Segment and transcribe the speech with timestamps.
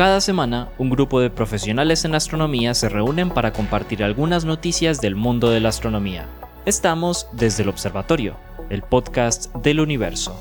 [0.00, 5.14] Cada semana, un grupo de profesionales en astronomía se reúnen para compartir algunas noticias del
[5.14, 6.26] mundo de la astronomía.
[6.64, 8.34] Estamos desde el Observatorio,
[8.70, 10.40] el podcast del universo.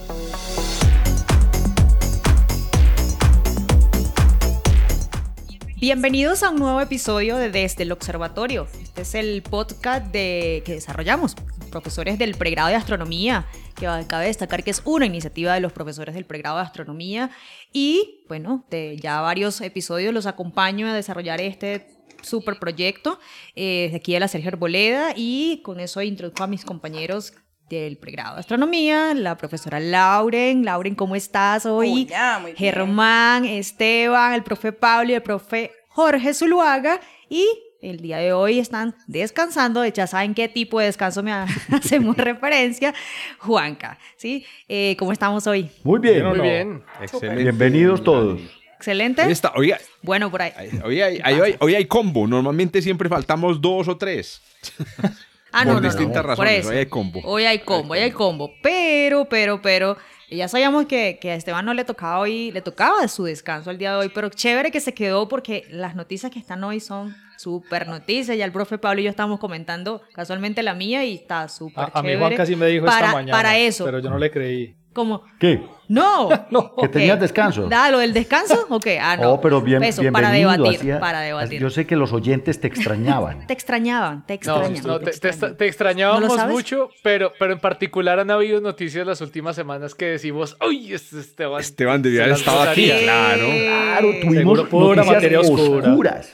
[5.76, 8.66] Bienvenidos a un nuevo episodio de Desde el Observatorio.
[8.82, 11.36] Este es el podcast de, que desarrollamos,
[11.70, 13.46] profesores del pregrado de astronomía,
[13.76, 17.30] que cabe destacar que es una iniciativa de los profesores del pregrado de astronomía
[17.72, 21.88] y bueno, de ya varios episodios los acompaño a desarrollar este
[22.22, 23.20] super proyecto
[23.56, 27.34] eh, desde aquí de la Sergio Arboleda y con eso introduzco a mis compañeros
[27.70, 30.66] del pregrado de astronomía, la profesora Lauren.
[30.66, 32.08] Lauren, ¿cómo estás hoy?
[32.10, 32.58] Hola, muy bien.
[32.58, 37.46] Germán, Esteban, el profe Pablo y el profe Jorge Zuluaga y
[37.82, 41.32] el día de hoy están descansando, ya saben qué tipo de descanso me
[41.72, 42.94] hacemos referencia,
[43.40, 44.46] Juanca, ¿sí?
[44.68, 45.70] Eh, ¿Cómo estamos hoy?
[45.84, 46.84] Muy bien, Muy bien.
[47.02, 47.44] Excelente.
[47.44, 48.40] Bienvenidos todos.
[48.78, 49.24] ¿Excelente?
[49.26, 50.54] Hoy, está- hoy hay- Bueno, por ahí.
[50.84, 52.28] hoy hay, hoy hay- hoy hay combo.
[52.28, 54.42] Normalmente siempre faltamos dos o tres.
[55.52, 56.68] Ah, por no, no, no, distintas razones.
[56.68, 57.22] Hoy hay combo.
[57.24, 58.52] Hoy hay combo, hoy hay combo.
[58.62, 59.98] Pero, pero, pero,
[60.30, 63.80] ya sabíamos que, que a Esteban no le tocaba hoy, le tocaba su descanso el
[63.80, 67.16] día de hoy, pero chévere que se quedó porque las noticias que están hoy son
[67.40, 68.38] súper noticias.
[68.38, 72.00] Ya el profe Pablo y yo estábamos comentando casualmente la mía y está súper A,
[72.00, 72.20] a mí chévere.
[72.20, 73.38] Juan casi me dijo para, esta mañana.
[73.38, 73.86] Para eso.
[73.86, 74.76] Pero yo no le creí.
[74.94, 75.62] Como, ¿Qué?
[75.90, 76.30] No.
[76.52, 76.74] No.
[76.76, 77.68] ¿Que tenías descanso?
[77.68, 78.88] Da, lo del descanso, ok.
[79.02, 79.34] Ah, no.
[79.34, 80.48] Oh, pero bien, Eso, bienvenido.
[80.50, 81.62] para debatir, para debatir.
[81.62, 83.46] Yo sé que los oyentes te extrañaban.
[83.48, 84.84] Te extrañaban, te No, extrañan.
[84.86, 89.94] no, te, extrañábamos ¿No mucho, pero, pero en particular han habido noticias las últimas semanas
[89.96, 91.60] que decimos, uy, este Esteban.
[91.60, 93.04] Esteban debía haber estado aquí, gozaría".
[93.04, 93.46] claro.
[93.50, 95.90] Claro, tuvimos pura materia oscura.
[95.90, 96.34] oscuras.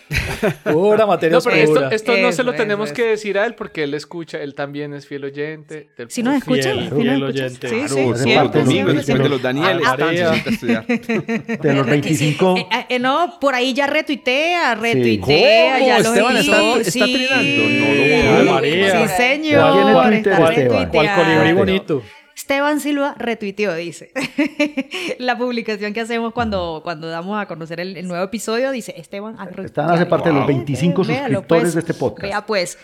[0.64, 1.89] Pura materia No, pero esto, oscura.
[1.95, 4.53] esto no se lo Eso, tenemos eso, que decir a él porque él escucha, él
[4.56, 5.89] también es fiel oyente.
[5.98, 7.67] del Si nos Fiel, ¿sí nos oyente.
[7.70, 9.14] Sí, sí,
[9.46, 10.86] Danieles Ah, a estudiar.
[10.88, 12.56] De los 25.
[12.58, 14.84] Eh, eh, no, por ahí ya retuitea, ¿Cómo?
[14.84, 17.14] retuitea, ya los Esteban está- está sí.
[17.14, 17.64] trinando.
[17.86, 18.54] No lo Ay, puedo.
[18.54, 19.08] María.
[19.08, 19.94] Sí, señor.
[19.94, 20.55] ¿Cuál tiene está Esteban?
[20.55, 20.92] retuiteando.
[20.92, 22.04] ¿Cuál colibrí bonito?
[22.36, 24.11] Esteban Silva retuiteó, dice.
[25.20, 29.36] la publicación que hacemos cuando, cuando damos a conocer el, el nuevo episodio dice, Esteban
[29.39, 29.45] ha.
[29.64, 31.73] Están hace parte de los Eh, 25 véalo, suscriptores pues.
[31.73, 32.23] de este podcast.
[32.23, 32.78] Vea pues.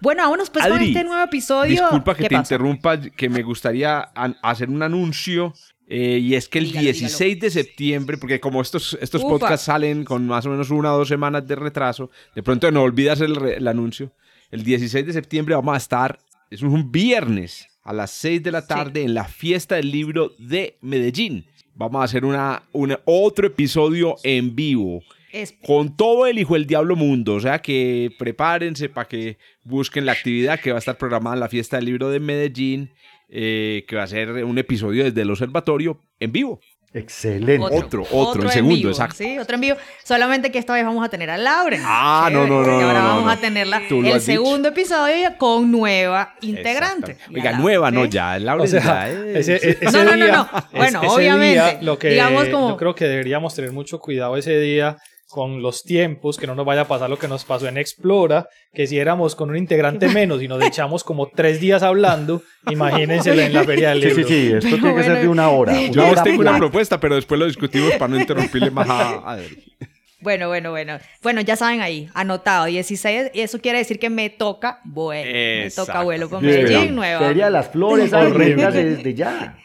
[0.00, 1.80] Bueno, vámonos pues con Adri, este nuevo episodio.
[1.82, 2.54] Disculpa que ¿Qué te pasa?
[2.54, 3.98] interrumpa, que me gustaría
[4.40, 5.52] hacer un anuncio.
[5.88, 9.30] Eh, y es que el Dígalo, 16 de septiembre, porque como estos, estos Upa.
[9.38, 12.82] podcasts salen con más o menos una o dos semanas de retraso, de pronto no
[12.82, 14.12] olvidas el, anuncio.
[14.50, 16.18] El 16 de septiembre vamos a estar,
[16.50, 20.76] es un viernes a las 6 de la tarde en la fiesta del libro de
[20.82, 21.46] Medellín.
[21.74, 26.66] Vamos a hacer una, una- otro episodio en vivo Es- con todo el hijo del
[26.66, 27.34] diablo mundo.
[27.34, 31.40] O sea que prepárense para que busquen la actividad que va a estar programada en
[31.40, 32.90] la fiesta del libro de Medellín,
[33.34, 36.60] eh, que va a ser un episodio desde el observatorio en vivo.
[36.94, 37.58] Excelente.
[37.58, 39.16] Otro, otro, el en segundo, vivo, exacto.
[39.16, 39.76] Sí, otro en vivo.
[40.04, 41.78] Solamente que esta vez vamos a tener a Laura.
[41.82, 43.30] Ah, no, no, no, no, Ahora no, vamos no.
[43.30, 44.20] a tenerla el has dicho.
[44.20, 47.16] segundo episodio con nueva integrante.
[47.34, 48.10] Oiga, nueva, no ¿sí?
[48.10, 48.38] ya.
[48.38, 50.48] Laura O sea, ya es- ese, ese No, no, no, día, no.
[50.72, 54.36] Bueno, es- obviamente, día, lo que digamos como- yo creo que deberíamos tener mucho cuidado
[54.36, 54.98] ese día
[55.32, 58.48] con los tiempos, que no nos vaya a pasar lo que nos pasó en Explora,
[58.74, 63.30] que si éramos con un integrante menos y nos echamos como tres días hablando, imagínense
[63.30, 64.28] en la feria del Sí, libro.
[64.28, 64.52] sí, sí.
[64.52, 65.72] Esto tiene que ser de una hora.
[65.72, 68.88] Una Yo les hora tengo una propuesta, pero después lo discutimos para no interrumpirle más
[68.90, 69.74] a a Adri.
[70.20, 70.98] Bueno, bueno, bueno.
[71.22, 72.66] Bueno, ya saben ahí, anotado.
[72.66, 75.32] 16, y eso quiere decir que me toca vuelo.
[75.32, 76.44] Me toca vuelo con.
[76.44, 77.26] Medellín, nueva.
[77.26, 79.58] Feria de las Flores, véngase desde ya.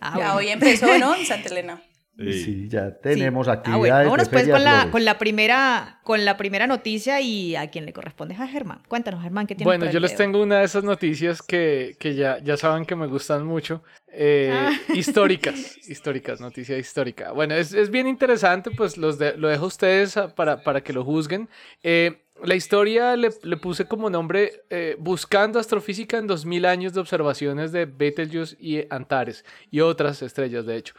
[0.00, 0.34] Ah, Ya bueno.
[0.36, 1.14] hoy empezó, ¿no?
[1.14, 1.80] En Santa Elena.
[2.18, 3.50] Sí, ya tenemos Sí.
[3.50, 3.78] Ah, actividades.
[3.80, 7.70] bueno, vámonos de pues con la, con, la primera, con la primera noticia y a
[7.70, 8.82] quien le corresponde es a Germán.
[8.86, 12.38] Cuéntanos, Germán, ¿qué tienes Bueno, yo les tengo una de esas noticias que, que ya,
[12.42, 13.82] ya saben que me gustan mucho.
[14.08, 14.70] eh, Ah.
[14.94, 17.32] Históricas, históricas, noticia histórica.
[17.32, 20.92] Bueno, es, es bien interesante, pues los de- lo dejo a ustedes para, para que
[20.92, 21.48] lo juzguen.
[21.82, 27.00] Eh, la historia le, le puse como nombre eh, Buscando astrofísica en 2000 años de
[27.00, 30.92] observaciones de Betelgeuse y Antares y otras estrellas, de hecho.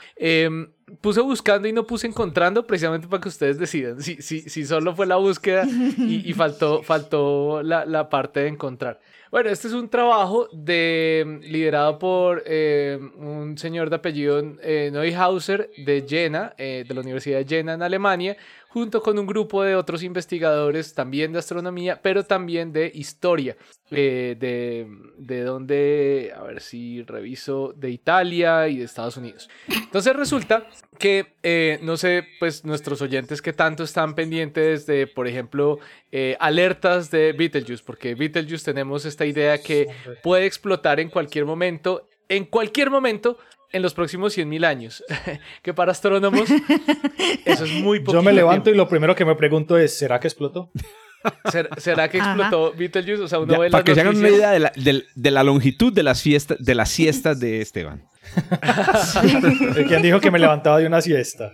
[1.02, 4.96] Puse buscando y no puse encontrando precisamente para que ustedes decidan si, si, si solo
[4.96, 9.00] fue la búsqueda y, y faltó, faltó la, la parte de encontrar.
[9.34, 15.72] Bueno, este es un trabajo de, liderado por eh, un señor de apellido eh, Neuhauser
[15.76, 18.38] de Jena, eh, de la Universidad de Jena en Alemania,
[18.74, 23.56] junto con un grupo de otros investigadores también de astronomía, pero también de historia,
[23.92, 24.88] eh, de,
[25.18, 29.48] de donde, a ver si reviso, de Italia y de Estados Unidos.
[29.68, 30.66] Entonces resulta
[30.98, 35.80] que, eh, no sé, pues nuestros oyentes que tanto están pendientes de, por ejemplo,
[36.12, 39.88] eh, alertas de Betelgeuse, porque Betelgeuse tenemos esta idea que
[40.22, 43.38] puede explotar en cualquier momento, en cualquier momento,
[43.72, 45.04] en los próximos 100.000 años,
[45.64, 46.50] que para astrónomos
[47.46, 48.76] eso es muy poquito Yo me levanto tiempo.
[48.76, 50.70] y lo primero que me pregunto es, ¿será que explotó?
[51.52, 52.32] ¿Será, será que Ajá.
[52.34, 53.24] explotó Beetlejuice?
[53.24, 55.32] O sea, uno Ya, ve para que se hagan una idea de la, del- de
[55.32, 58.04] la longitud de las fiestas de las siestas de Esteban.
[59.88, 61.52] ¿Quién dijo que me levantaba de una siesta?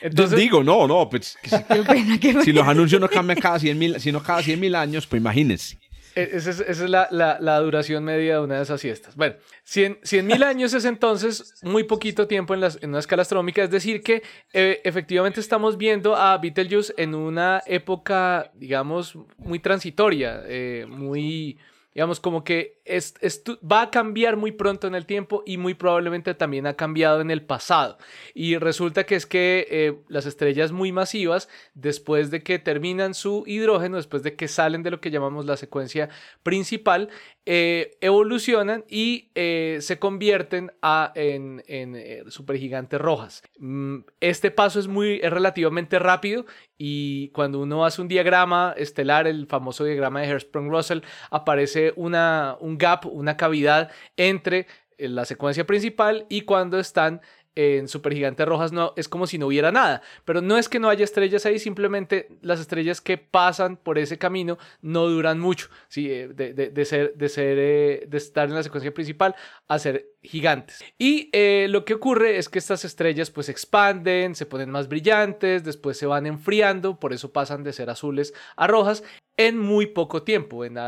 [0.00, 2.42] Entonces, Digo, no, no, pues que si, Qué pena, qué pena.
[2.42, 5.78] si los anuncios no cambian cada 100 mil, sino cada 100 mil años, pues imagínense.
[6.14, 9.16] E- Esa es, la, duración media de una de esas siestas.
[9.16, 13.62] Bueno, 100 mil años es entonces muy poquito tiempo en, las- una escala astronómica.
[13.64, 14.22] Es decir, que
[14.52, 21.58] eh, efectivamente estamos viendo a Betelgeuse en una época, digamos, muy transitoria, eh, muy,
[21.94, 23.14] digamos, como que es,
[23.62, 27.30] va a cambiar muy pronto en el tiempo y muy probablemente también ha cambiado en
[27.30, 27.98] el pasado.
[28.34, 33.44] Y resulta que es que eh, las estrellas muy masivas, después de que terminan su
[33.46, 36.08] hidrógeno, después de que salen de lo que llamamos la secuencia
[36.42, 37.10] principal,
[37.46, 43.42] eh, evolucionan y eh, se convierten a, en, en supergigantes rojas.
[43.58, 49.26] Mm, Este paso es, muy, es relativamente rápido y cuando uno hace un diagrama estelar,
[49.26, 54.66] el famoso diagrama de Hertzsprung-Russell, aparece una, un gap, una cavidad entre
[54.98, 57.20] eh, la secuencia principal y cuando están
[57.56, 60.88] en supergigantes rojas no es como si no hubiera nada, pero no es que no
[60.88, 66.10] haya estrellas ahí, simplemente las estrellas que pasan por ese camino no duran mucho, ¿sí?
[66.10, 69.34] Eh, de, de- de ser, de, ser eh, de estar en la secuencia principal
[69.68, 70.82] a ser gigantes.
[70.98, 75.64] Y eh, lo que ocurre es que estas estrellas pues expanden, se ponen más brillantes,
[75.64, 79.04] después se van enfriando, por eso pasan de ser azules a rojas
[79.36, 80.78] en muy poco tiempo, en,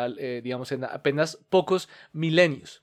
[0.43, 2.81] digamos en apenas pocos milenios.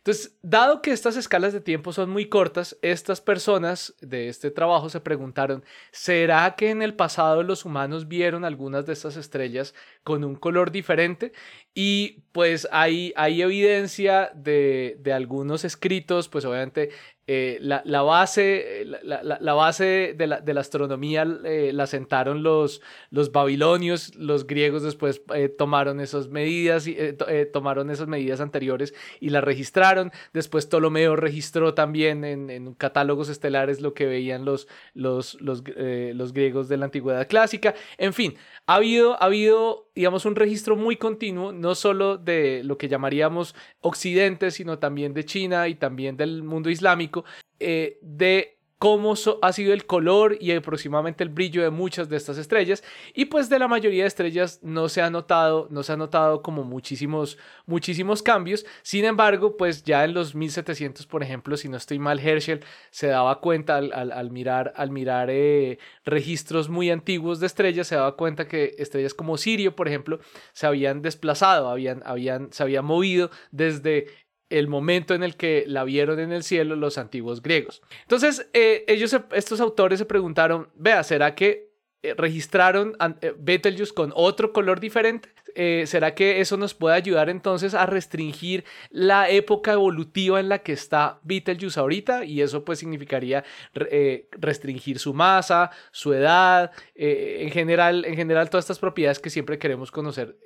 [0.00, 4.88] Entonces, dado que estas escalas de tiempo son muy cortas, estas personas de este trabajo
[4.88, 5.62] se preguntaron,
[5.92, 10.70] ¿será que en el pasado los humanos vieron algunas de estas estrellas con un color
[10.70, 11.32] diferente?
[11.74, 16.88] Y pues hay, hay evidencia de, de algunos escritos, pues obviamente
[17.32, 22.80] eh, la, base, la, la- base de la, astronomía eh, la sentaron los,
[23.10, 28.94] los babilonios, los griegos después eh, tomaron esas medidas, eh, eh, tomaron esas medidas anteriores
[29.20, 30.10] y las registraron.
[30.32, 36.12] Después Ptolomeo registró también en, en catálogos estelares lo que veían los, los, los, eh,
[36.16, 37.74] los griegos de la antigüedad clásica.
[37.96, 38.34] En fin,
[38.66, 43.54] ha habido, ha habido, digamos, un registro muy continuo, no solo de lo que llamaríamos
[43.80, 47.19] Occidente, sino también de China y también del mundo islámico,
[47.58, 49.12] eh, de cómo
[49.42, 52.82] ha sido el color y aproximadamente el brillo de muchas de estas estrellas.
[53.12, 56.40] Y pues de la mayoría de estrellas no se ha notado no se ha notado
[56.40, 57.36] como muchísimos
[57.66, 58.64] muchísimos cambios.
[58.80, 63.08] Sin embargo pues ya en los 1700 por ejemplo si no estoy mal Herschel se
[63.08, 68.48] daba cuenta al mirar al mirar eh, registros muy antiguos de estrellas se daba cuenta
[68.48, 70.20] que estrellas como Sirio por ejemplo
[70.54, 74.06] se habían desplazado habían habían se habían movido desde
[74.50, 77.82] el momento en el que la vieron en el cielo los antiguos griegos.
[78.02, 81.70] Entonces, eh, ellos, estos autores se preguntaron, vea, ¿será que
[82.02, 85.30] eh, registraron eh, Betelgeuse con otro color diferente?
[85.52, 90.72] ¿Será que eso nos puede ayudar entonces a restringir la época evolutiva en la que
[90.72, 92.24] está Betelgeuse ahorita?
[92.24, 93.44] Y eso pues significaría
[93.74, 99.58] re- restringir su masa, su edad, en, general, en general todas estas propiedades que siempre
[99.58, 100.36] queremos conocer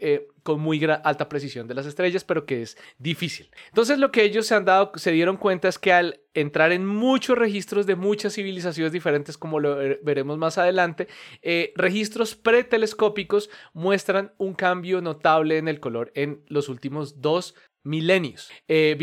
[0.44, 3.50] con muy alta precisión de las estrellas, pero que es difícil.
[3.68, 6.86] Entonces lo que ellos se han dado, se dieron cuenta es que al entrar en
[6.86, 11.08] muchos registros de muchas civilizaciones diferentes, como lo ver- veremos más adelante,
[11.42, 18.50] eh, registros pretelescópicos muestran un cambio notable en el color en los últimos dos milenios.
[18.66, 18.96] Eh,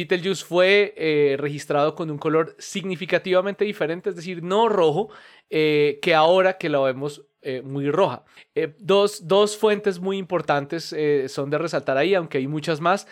[0.43, 5.09] fue eh, registrado con un color significativamente diferente, es decir, no rojo,
[5.49, 8.23] eh, que ahora que lo vemos eh, muy roja.
[8.77, 10.95] Dos, dos fuentes muy importantes
[11.27, 13.07] son de resaltar ahí, aunque hay muchas más.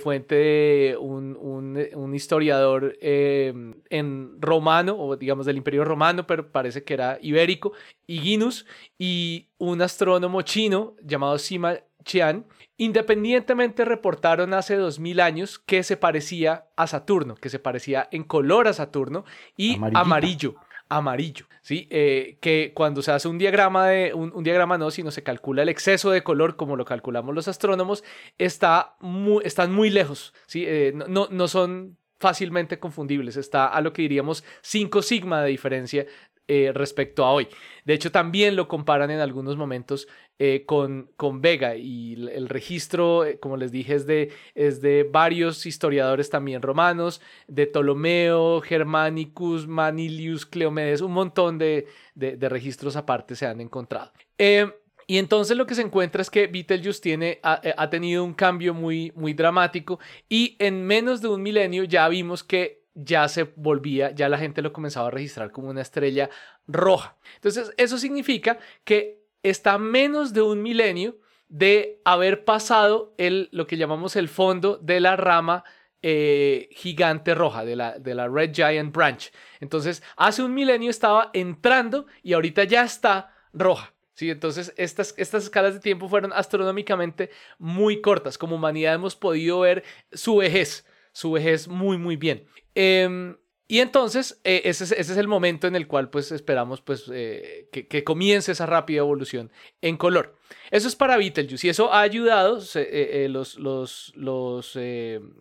[0.00, 6.94] Fuente de un, un- historiador en romano, o digamos del imperio romano, pero parece que
[6.94, 7.72] era ibérico,
[8.06, 8.66] Higinus,
[8.98, 16.66] y un astrónomo chino llamado Sima Qian, independientemente reportaron hace 2000 años que se parecía
[16.76, 19.24] a Saturno, que se parecía en color a Saturno
[19.56, 20.00] y Amarillita.
[20.00, 20.54] amarillo
[20.88, 21.88] amarillo, ¿sí?
[21.90, 25.62] Eh, que cuando se hace un diagrama de, un, un diagrama no, sino se calcula
[25.62, 28.04] el exceso de color, como lo calculamos los astrónomos,
[28.38, 30.64] está muy, están muy lejos, ¿sí?
[30.66, 35.50] Eh, no, no, no son fácilmente confundibles, está a lo que diríamos 5 sigma de
[35.50, 36.06] diferencia
[36.48, 37.48] eh, respecto a hoy.
[37.84, 40.06] De hecho, también lo comparan en algunos momentos
[40.44, 45.04] eh, con, con Vega y el, registro, eh, como les dije, es de, es de
[45.04, 53.36] varios historiadores también romanos, de Ptolomeo, Germanicus, Manilius, Cleomedes, un montón de, de- registros aparte
[53.36, 54.10] se han encontrado.
[54.36, 54.68] Eh,
[55.06, 58.74] y entonces lo que se encuentra es que Betelgeuse tiene, ha, ha tenido un cambio
[58.74, 64.10] muy, muy dramático y en menos de un milenio ya vimos que ya se volvía,
[64.10, 66.30] ya la gente lo comenzaba a registrar como una estrella
[66.66, 67.16] roja.
[67.36, 71.18] Entonces, eso significa que está menos de un milenio
[71.48, 75.64] de haber pasado el, lo que llamamos el fondo de la rama
[76.04, 79.30] eh, gigante roja, de la, de la Red Giant Branch.
[79.60, 83.92] Entonces, hace un milenio estaba entrando y ahorita ya está roja.
[84.14, 88.36] Sí, entonces estas, estas escalas de tiempo fueron astronómicamente muy cortas.
[88.36, 92.46] Como humanidad hemos podido ver su vejez, su vejez muy, muy bien.
[92.74, 93.36] Em,
[93.72, 98.04] y entonces eh, ese, es, el momento en el cual pues esperamos pues eh, que,
[98.04, 99.50] comience esa rápida evolución
[99.80, 100.36] en color.
[100.70, 103.56] Eso es para Betelgeuse y eso ha ayudado eh, los,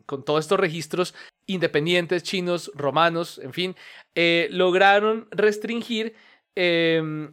[0.06, 1.14] con todos estos registros
[1.46, 3.76] independientes chinos, romanos, en fin,
[4.52, 6.16] lograron restringir
[6.56, 7.32] em,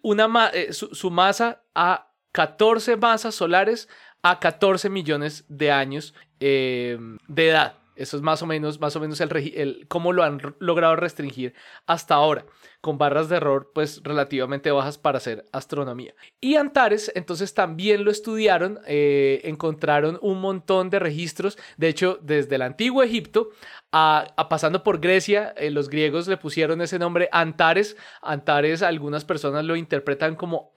[0.00, 3.86] una su, su masa a 14 masas solares
[4.22, 7.74] a 14 millones de años em, de edad.
[7.98, 11.54] Eso es más o menos, más o menos el, cómo lo han logrado restringir
[11.86, 12.46] hasta ahora,
[12.80, 16.14] con barras de error pues relativamente bajas para hacer astronomía.
[16.40, 22.54] Y Antares, entonces también lo estudiaron, eh, encontraron un montón de registros, de hecho desde
[22.54, 23.50] el antiguo Egipto
[23.90, 27.96] a, pasando por Grecia, eh, los griegos le pusieron ese nombre Antares.
[28.22, 30.74] Antares algunas personas lo interpretan como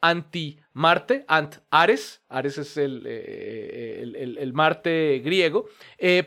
[0.74, 2.22] anti-Marte, Ant-Ares.
[2.30, 5.66] Ares es el, eh, el, el, Marte griego,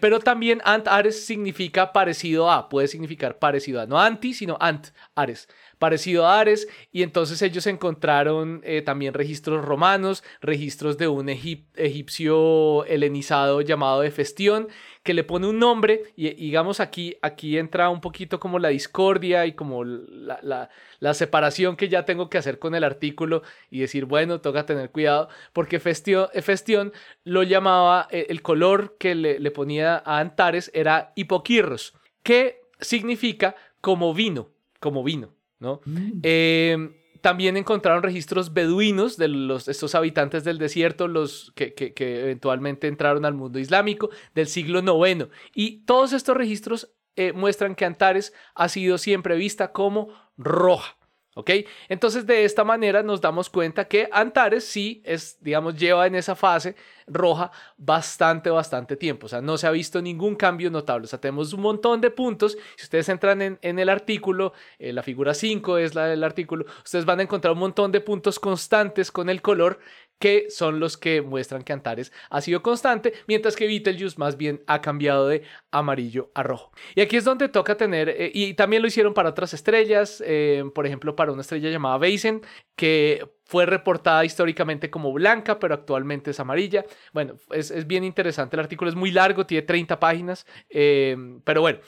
[0.01, 5.49] pero también Ant-Ares significa parecido a, puede significar parecido a, no anti, sino Ant-Ares
[5.85, 12.87] parecido a Ares, y entonces ellos encontraron eh, también registros romanos, registros de un egipcio
[12.87, 14.69] helenizado llamado Hefestión,
[15.03, 19.45] que le pone un nombre, y digamos aquí, aquí entra un poquito como la discordia
[19.45, 20.71] y como la,
[21.13, 25.29] separación que ya tengo que hacer con el artículo y decir, bueno, toca tener cuidado,
[25.53, 31.93] porque Hefestión, lo llamaba, eh, el color que le, le ponía a Antares era hipoquirros,
[32.23, 34.49] que significa como vino,
[34.81, 35.35] como vino.
[35.65, 35.81] ¿No?
[35.85, 36.21] Mm.
[36.23, 42.87] Em, también encontraron registros beduinos de los, estos habitantes del desierto, los que, que, eventualmente
[42.87, 45.29] entraron al mundo islámico del siglo IX.
[45.55, 50.99] Y todos estos registros eh, muestran que Antares ha sido siempre vista como roja.
[51.35, 51.51] ¿Ok?
[51.89, 56.37] Entonces de esta manera nos damos cuenta que Antares sí es, digamos, lleva en esa
[56.37, 56.77] fase
[57.07, 59.27] roja bastante, bastante tiempo.
[59.27, 61.05] O sea, no se ha visto ningún cambio notable.
[61.05, 62.57] O sea, tenemos un montón de puntos.
[62.77, 67.05] Si ustedes entran en, el artículo, eh, la figura 5 es la del artículo, ustedes
[67.05, 69.81] van a encontrar un montón de puntos constantes con el color
[70.19, 74.63] que son los que muestran que Antares ha sido constante, mientras que Betelgeuse más bien
[74.67, 76.73] ha cambiado de amarillo a rojo.
[76.95, 80.65] Y aquí es donde toca tener, eh, y también lo hicieron para otras estrellas, eh,
[80.75, 82.43] por ejemplo, para una estrella llamada Basin,
[82.77, 86.85] que fue reportada históricamente como blanca, pero actualmente es amarilla.
[87.13, 91.79] Bueno, es, bien interesante, el artículo es muy largo, tiene 30 páginas, eh, pero bueno,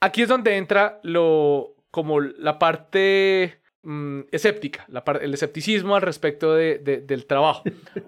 [0.00, 4.84] aquí es donde entra lo, como la parte Mm, escéptica,
[5.20, 7.62] el escepticismo al respecto de, del trabajo.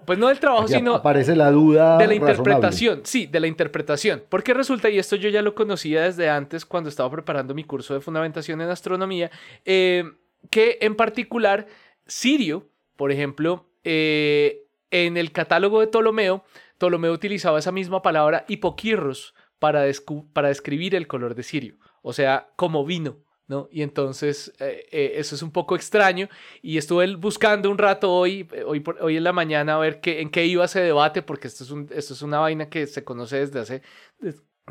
[0.05, 0.95] Pues no del trabajo, sino...
[0.95, 1.97] Aparece la duda.
[1.97, 4.21] De la interpretación, sí, de la interpretación.
[4.27, 7.93] Porque resulta, y esto yo ya lo conocía desde antes cuando estaba preparando mi curso
[7.93, 9.31] de fundamentación en astronomía,
[9.63, 10.03] eh,
[10.49, 11.67] que en particular
[12.05, 12.67] Sirio,
[12.97, 16.43] por ejemplo, eh, en el catálogo de Ptolomeo,
[16.77, 19.85] Ptolomeo utilizaba esa misma palabra hipoquirros para,
[20.33, 23.19] para describir el color de Sirio, o sea, como vino.
[23.49, 23.67] ¿No?
[23.71, 26.29] Y entonces eh, eh, eso es un poco extraño
[26.61, 30.21] y estuve buscando un rato hoy, eh, hoy, hoy en la mañana a ver qué,
[30.21, 33.03] en qué iba ese debate, porque esto es, un, esto es una vaina que se
[33.03, 33.81] conoce desde hace...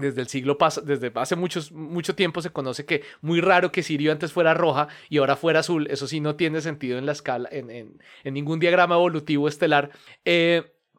[0.01, 3.83] Desde, el siglo pasado, desde hace muchos, mucho tiempo se conoce que muy raro que
[3.83, 5.89] Sirio antes fuera roja y ahora fuera azul.
[5.91, 7.99] Eso sí no tiene sentido en la escala, en, en,
[8.33, 9.91] ningún diagrama evolutivo estelar.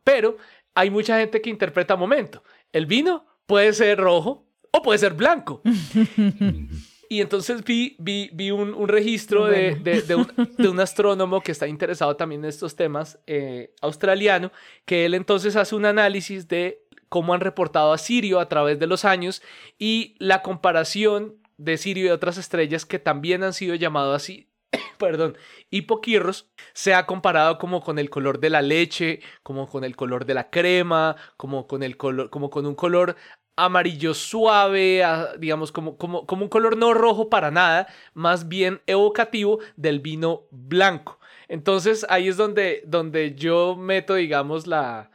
[0.03, 0.35] pero
[0.75, 2.43] hay mucha gente que interpreta momento.
[2.73, 5.61] El vino puede ser rojo o puede ser blanco.
[7.11, 11.41] Y entonces vi, vi, vi un, un registro de, de, de, un, de, un, astrónomo
[11.41, 14.51] que está interesado también en estos temas, eh, australiano,
[14.85, 18.85] que él entonces hace un análisis de cómo han reportado a Sirio a través de
[18.85, 19.41] los años
[19.79, 24.47] y la comparación de Sirio y otras estrellas que también han sido llamadas así,
[24.99, 25.35] perdón,
[25.71, 30.25] hipoquirros, se ha comparado como con el color de la leche, como con el color
[30.25, 33.15] de la crema, como con el color, como con un color
[33.63, 35.03] amarillo suave,
[35.37, 40.43] digamos como, como, como un color no rojo para nada, más bien evocativo del vino
[40.51, 41.19] blanco.
[41.47, 45.11] Entonces ahí es donde, donde yo meto, digamos, la,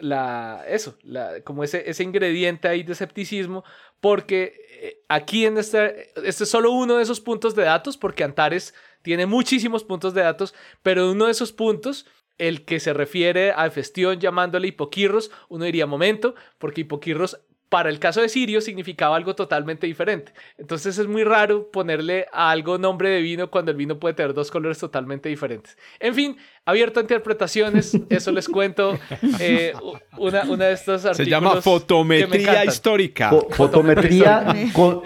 [0.00, 3.64] la, eso, la, como ese, ese ingrediente ahí de escepticismo,
[4.00, 8.24] porque eh, aquí en este, este es solo uno de esos puntos de datos, porque
[8.24, 12.06] Antares tiene muchísimos puntos de datos, pero uno de esos puntos
[12.38, 17.98] el que se refiere a Festión llamándole hipoquirros, uno diría momento, porque hipoquirros para el
[17.98, 20.32] caso de Sirio significaba algo totalmente diferente.
[20.58, 24.34] Entonces es muy raro ponerle a algo nombre de vino cuando el vino puede tener
[24.34, 25.76] dos colores totalmente diferentes.
[25.98, 28.98] En fin, abierto a interpretaciones, eso les cuento.
[29.40, 29.72] eh,
[30.18, 31.16] una, una de estos artículos.
[31.16, 33.30] Se llama fotometría histórica.
[33.30, 35.02] Fo- fotometría con-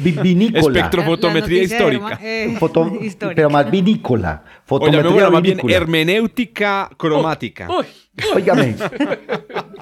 [0.00, 0.78] vinícola.
[0.78, 2.18] Espectrofotometría histórica.
[2.22, 3.36] eh, Foto- histórica.
[3.36, 4.42] pero más vinícola.
[4.64, 7.68] Fotometría llamémosla más bien hermenéutica cromática.
[7.70, 7.84] Uy,
[8.34, 8.76] Óigame.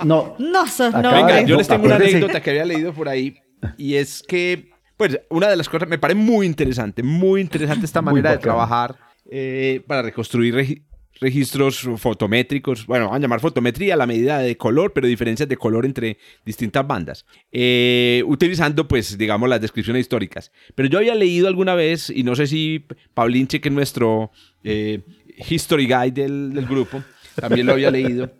[0.04, 0.34] No.
[0.38, 0.64] No,
[1.02, 3.36] no, Venga, yo les tengo una anécdota que había leído por ahí
[3.78, 8.02] y es que, pues, una de las cosas me parece muy interesante, muy interesante esta
[8.02, 8.96] manera de trabajar
[9.30, 10.82] eh, para reconstruir
[11.24, 15.86] registros fotométricos, bueno, van a llamar fotometría la medida de color, pero diferencias de color
[15.86, 20.52] entre distintas bandas, eh, utilizando, pues, digamos, las descripciones históricas.
[20.74, 25.00] Pero yo había leído alguna vez, y no sé si Paulinche, que es nuestro eh,
[25.48, 27.02] history guide del, del grupo,
[27.40, 28.30] también lo había leído,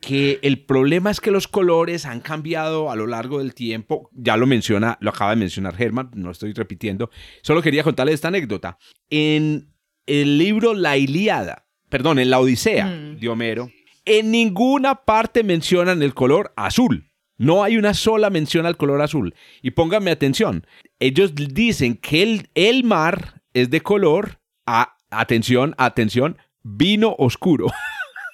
[0.00, 4.10] que el problema es que los colores han cambiado a lo largo del tiempo.
[4.12, 7.10] Ya lo menciona, lo acaba de mencionar Germán, no estoy repitiendo.
[7.42, 8.78] Solo quería contarles esta anécdota.
[9.10, 9.72] En
[10.06, 13.18] el libro La Ilíada, perdón, en la Odisea Mm.
[13.20, 13.70] de Homero,
[14.04, 17.10] en ninguna parte mencionan el color azul.
[17.36, 19.34] No hay una sola mención al color azul.
[19.62, 20.66] Y pónganme atención,
[20.98, 27.66] ellos dicen que el, el mar es de color, a- atención, atención, vino oscuro.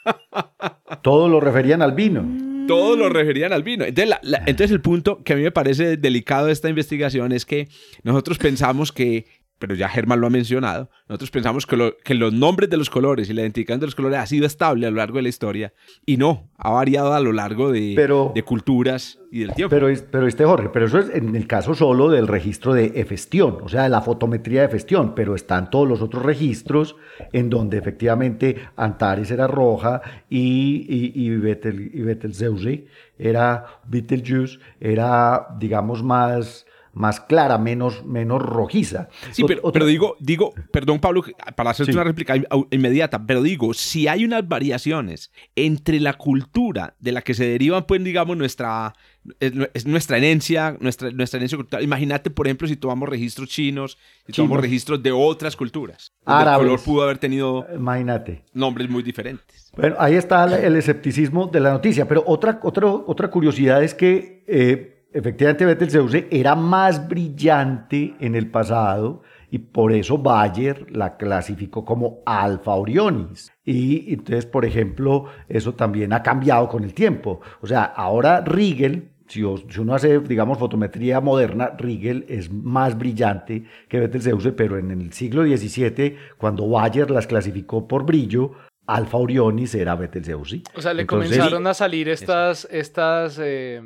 [1.02, 2.25] Todos lo referían al vino.
[2.66, 3.84] Todos lo referían al vino.
[3.84, 7.32] Entonces, la- la- entonces el punto que a mí me parece delicado de esta investigación
[7.32, 7.68] es que
[8.04, 9.26] nosotros pensamos que,
[9.58, 12.90] pero ya Germán lo ha mencionado, nosotros pensamos que, lo- que los nombres de los
[12.90, 15.28] colores y la identificación de los colores ha sido estable a lo largo de la
[15.28, 15.73] historia
[16.04, 19.70] y no, ha variado a lo largo de, Pero- de culturas y del tiempo.
[19.70, 23.58] Pero, pero este Jorge, pero eso es en el caso solo del registro de Efestión,
[23.62, 26.96] o sea, de la fotometría de Efestión, pero están todos los otros registros
[27.32, 32.87] en donde efectivamente Antares era roja y, y, y, Betel, y Betelgeuse
[33.18, 39.08] era, Betelgeuse era, digamos, más, más clara, menos, menos rojiza.
[39.32, 41.22] Sí, pero, otra- pero digo, digo, perdón Pablo,
[41.56, 41.96] para hacerte Sí.
[41.98, 42.34] una réplica
[42.70, 47.84] inmediata, pero digo, si hay unas variaciones entre la cultura de la que se derivan,
[47.86, 48.95] pues digamos, nuestra,
[49.40, 51.82] es nu- es nuestra herencia, nuestra, nuestra herencia cultural.
[51.82, 56.12] Imagínate, por ejemplo, si tomamos registros chinos, si tomamos registros de otras culturas.
[56.25, 56.66] donde El Árabes.
[56.66, 58.45] color pudo haber tenido Imagínate.
[58.54, 59.71] nombres muy diferentes.
[59.76, 63.92] Bueno, ahí está el- el escepticismo de la noticia, pero otra, otra, otra curiosidad es
[63.95, 71.16] que eh, efectivamente Betelgeuse era más brillante en el pasado y por eso Bayer la
[71.16, 73.52] clasificó como Alfa Orionis.
[73.64, 77.40] Y entonces, por ejemplo, eso también ha cambiado con el tiempo.
[77.62, 84.00] O sea, ahora Riegel, si, uno hace, digamos, fotometría moderna, Riegel es más brillante que
[84.00, 88.52] Betelgeuse, pero en el siglo XVII, cuando Bayer las clasificó por brillo,
[88.86, 90.62] Alfa Orionis era Betelgeuse.
[90.76, 93.80] o sea, le Entonces- comenzaron a salir estas, estas eh,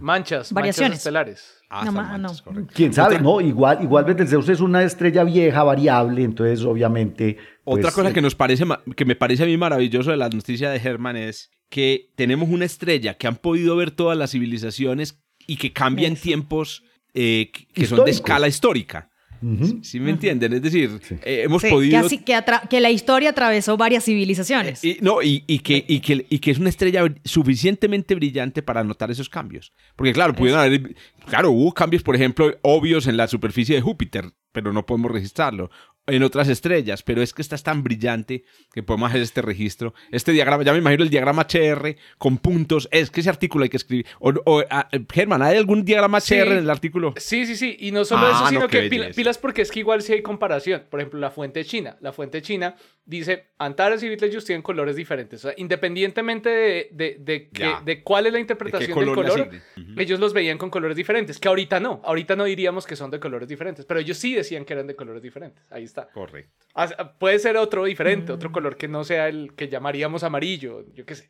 [0.00, 0.90] manchas, Variaciones.
[0.90, 1.54] manchas estelares.
[1.70, 2.44] Ah, No, manchas, no.
[2.44, 2.72] correcto.
[2.76, 7.36] Quién sabe, no, igual, igual Betelgeuse es una estrella vieja, variable, entonces obviamente.
[7.64, 8.64] Otra pues, cosa eh, que nos parece
[8.96, 12.64] que me parece a mí maravilloso de la noticia de Herman es que tenemos una
[12.64, 17.66] estrella que han podido ver todas las civilizaciones y que cambia en tiempos eh, que
[17.66, 19.10] que son de escala histórica.
[19.44, 19.80] Ujú.
[19.82, 20.52] ¿Sí me entienden?
[20.54, 21.16] Es decir, Sí.
[21.24, 21.98] eh, hemos Sí, que, podido...
[22.00, 24.82] así- que, que la historia atravesó varias civilizaciones.
[24.84, 28.82] Y, no, y, y que, y, que, y que es una estrella suficientemente brillante para
[28.84, 29.72] notar esos cambios.
[29.96, 30.94] Porque claro, pudieron haber,
[31.26, 35.70] claro, hubo cambios, por ejemplo, obvios en la superficie de Júpiter, pero no podemos registrarlo.
[36.06, 39.94] En otras estrellas, pero es que esta es tan brillante que podemos hacer este registro.
[40.10, 42.90] Este diagrama, ya me imagino el diagrama HR con puntos.
[42.92, 44.04] Es que ese artículo hay que escribir.
[44.18, 46.34] O, o, ah, Germán, ¿hay algún diagrama Sí.
[46.34, 47.14] HR en el artículo?
[47.16, 47.78] Sí, sí, sí.
[47.80, 50.02] Y no solo Ah, eso, no, sino qué que pila- pilas porque es que igual
[50.02, 50.82] sí hay comparación.
[50.90, 51.96] Por ejemplo, la fuente china.
[52.02, 55.42] La fuente china dice Antares y Betelgeuse tienen colores diferentes.
[55.42, 59.24] O sea, independientemente de, de, de, que- de cuál es la ¿De interpretación del color
[59.24, 59.90] le color, asignen?
[59.92, 60.00] Ujú.
[60.00, 61.38] ellos los veían con colores diferentes.
[61.38, 62.02] Que ahorita no.
[62.04, 63.86] Ahorita no diríamos que son de colores diferentes.
[63.86, 65.64] Pero ellos sí decían que eran de colores diferentes.
[65.72, 66.08] Ahí está.
[66.10, 66.52] Correcto.
[66.74, 70.84] Ah, Puede ser otro diferente, otro color que no sea el que llamaríamos amarillo.
[70.94, 71.28] Yo qué sé.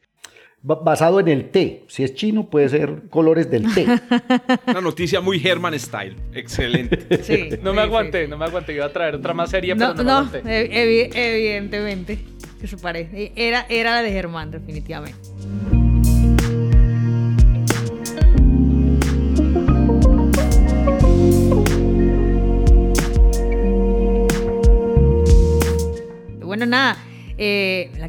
[0.63, 1.85] Ba- Basado en el té.
[1.89, 3.87] Si es chino, puede ser colores del té.
[4.67, 6.17] Una noticia muy Herman style.
[6.33, 6.99] Excelente.
[7.23, 7.87] Sí, No sí, me sí.
[7.89, 8.73] aguanté, no me aguanté.
[8.75, 10.43] Iba a traer otra más seria, No, pero no, me no, aguanté.
[10.43, 12.19] evi- evi- evidentemente.
[12.61, 13.33] Que se parece.
[13.37, 15.19] Era, era la de Germán, definitivamente.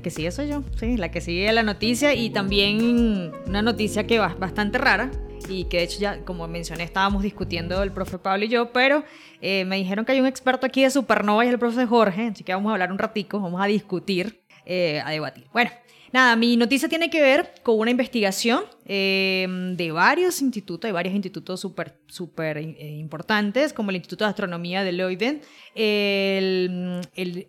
[0.05, 4.19] Que sigue soy yo, sí, la que sigue la noticia y también una noticia que
[4.19, 5.09] va bastante rara
[5.49, 9.03] y que de hecho ya, como mencioné, estábamos discutiendo el profe Pablo y yo, pero
[9.41, 12.27] eh, me dijeron que hay un experto aquí de supernova y es el profe Jorge,
[12.27, 15.47] así que vamos a hablar un ratico, vamos a discutir, eh, a debatir.
[15.51, 15.71] Bueno,
[16.15, 21.13] nada, mi noticia tiene que ver con una investigación eh, de varios institutos, hay varios
[21.13, 25.41] institutos súper súper eh, importantes, como el Instituto de Astronomía de Leiden,
[25.75, 27.01] el,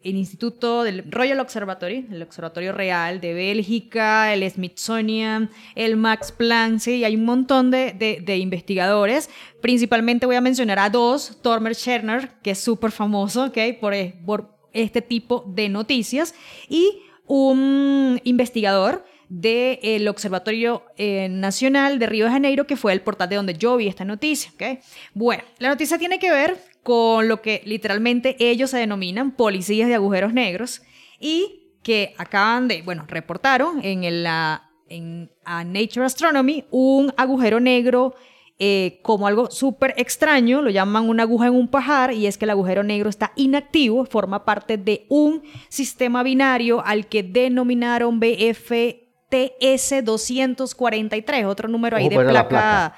[0.03, 7.05] Instituto del Royal Observatory, el Observatorio Real de Bélgica, el Smithsonian, el Max Planck, sí,
[7.05, 9.31] hay un montón de, de, investigadores.
[9.61, 13.59] Principalmente voy a mencionar a dos, Tormer Scherner, que es súper famoso, ¿ok?
[13.81, 16.35] Por, por este tipo de noticias,
[16.69, 23.29] y un investigador del Observatorio eh, Nacional de Río de Janeiro, que fue el portal
[23.29, 24.51] de donde yo vi esta noticia.
[24.55, 24.79] ¿okay?
[25.15, 29.97] Bueno, la noticia tiene que ver con lo que literalmente ellos se denominan policías de
[29.97, 30.83] agujeros negros
[31.19, 38.15] y que acaban de, bueno, reportaron en, la, en a Nature Astronomy un agujero negro
[38.59, 42.47] eh, como algo súper extraño, lo llaman una aguja en un pajar, y es que
[42.47, 50.05] el agujero negro está inactivo, forma parte de un sistema binario al que denominaron BFTS
[50.05, 52.95] 243, otro número ahí de placa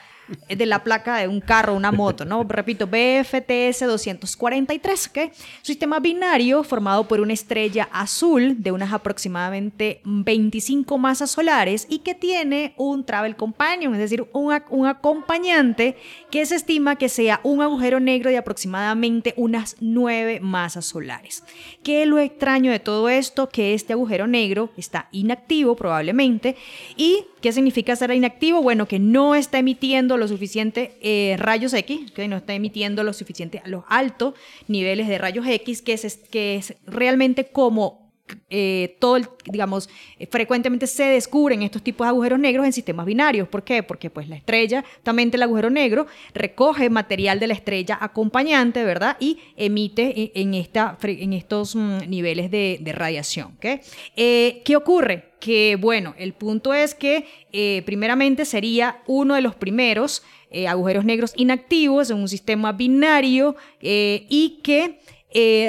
[0.48, 2.44] de la placa de un carro, una moto, ¿no?
[2.48, 5.18] Repito, BFTS 243, ¿ok?
[5.62, 12.14] Sistema binario formado por una estrella azul de unas aproximadamente 25 masas solares y que
[12.14, 15.96] tiene un travel companion, es decir, un, un acompañante
[16.30, 21.44] que se estima que sea un agujero negro de aproximadamente unas 9 masas solares.
[21.82, 23.48] ¿Qué es lo extraño de todo esto?
[23.48, 26.56] Que este agujero negro está inactivo probablemente
[26.96, 28.62] y ¿Qué significa ser inactivo?
[28.62, 33.12] Bueno, que no está emitiendo los suficientes eh, rayos X, que no está emitiendo lo
[33.12, 34.34] suficiente, los altos
[34.66, 38.08] niveles de rayos X, que es, que es realmente como
[38.50, 43.48] eh, todo, digamos, eh, frecuentemente se descubren estos tipos de agujeros negros en sistemas binarios.
[43.48, 43.82] ¿Por qué?
[43.82, 49.16] Porque pues la estrella, también el agujero negro, recoge material de la estrella acompañante, ¿verdad?
[49.20, 53.54] Y emite en, esta, en estos mm, niveles de, radiación.
[53.56, 53.80] ¿okay?
[54.14, 55.27] ¿Qué ocurre?
[55.40, 60.22] Que bueno, el punto es que primeramente sería uno de los primeros
[60.68, 65.00] agujeros negros inactivos en un sistema binario y que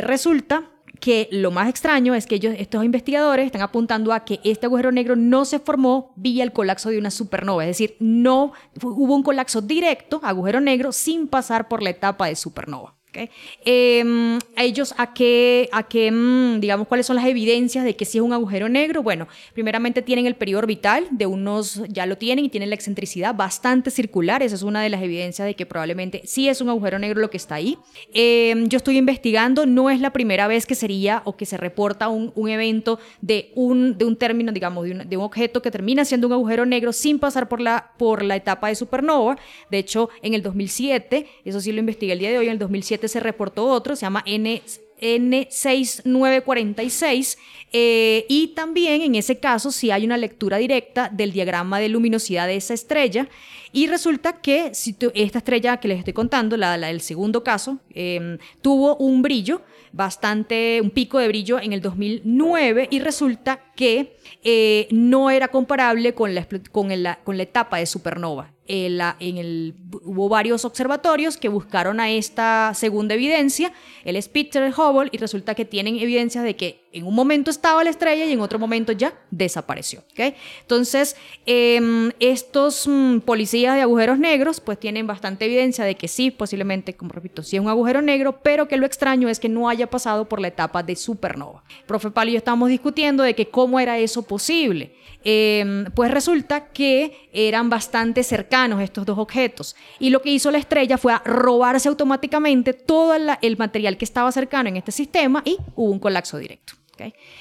[0.03, 4.65] resulta que lo más extraño es que ellos, estos investigadores están apuntando a que este
[4.65, 8.51] agujero negro no se formó vía el colapso de una supernova, es decir, no
[8.82, 12.98] hubo un colapso directo, agujero negro, sin pasar por la etapa de supernova.
[13.09, 13.31] Okay.
[13.65, 18.19] Eh, ellos a qué, a qué, mm, digamos, cuáles son las evidencias de que sí
[18.19, 19.01] es un agujero negro.
[19.01, 23.33] Bueno, primeramente tienen el periodo orbital de unos, ya lo tienen y tienen la excentricidad
[23.33, 24.43] bastante circular.
[24.43, 27.31] Esa es una de las evidencias de que probablemente sí es un agujero negro lo
[27.31, 27.79] que está ahí.
[28.13, 32.09] Eh, yo estoy investigando, no es la primera vez que sería o que se reporta
[32.09, 35.71] un, un evento de un, de un término, digamos, de un, de un, objeto que
[35.71, 39.37] termina siendo un agujero negro sin pasar por la, por la etapa de supernova.
[39.71, 42.59] De hecho, en el 2007, eso sí lo investigué el día de hoy, en el
[42.59, 44.63] 2007 se reportó otro, se llama N,
[45.01, 47.38] N6946,
[47.71, 52.47] eh, y también en ese caso si hay una lectura directa del diagrama de luminosidad
[52.47, 53.29] de esa estrella,
[53.71, 54.71] y resulta que
[55.13, 60.79] esta estrella que les estoy contando, la, del segundo caso, em, tuvo un brillo bastante,
[60.82, 66.36] un pico de brillo en el 2009 y resulta que eh, no era comparable con
[66.36, 66.89] la, con,
[67.23, 68.51] con la etapa de supernova.
[68.69, 73.73] El, hubo varios observatorios que buscaron a esta segunda evidencia,
[74.05, 77.89] el Spitzer, Hubble, y resulta que tienen evidencias de que en un momento estaba la
[77.89, 80.04] estrella y en otro momento ya desapareció.
[80.12, 80.36] ¿okay?
[80.62, 86.32] Entonces, em, estos mm, policías de agujeros negros pues tienen bastante evidencia de que sí,
[86.32, 89.69] posiblemente, como repito, sí es un agujero negro, pero que lo extraño es que no
[89.69, 91.63] haya pasado por la etapa de supernova.
[91.86, 94.95] profe Palo y yo estábamos discutiendo de que cómo era eso posible.
[95.23, 99.75] Em, pues resulta que eran bastante cercanos estos dos objetos.
[99.99, 104.69] Y lo que hizo la estrella fue robarse automáticamente todo el material que estaba cercano
[104.69, 106.78] en este sistema y hubo un colapso directo.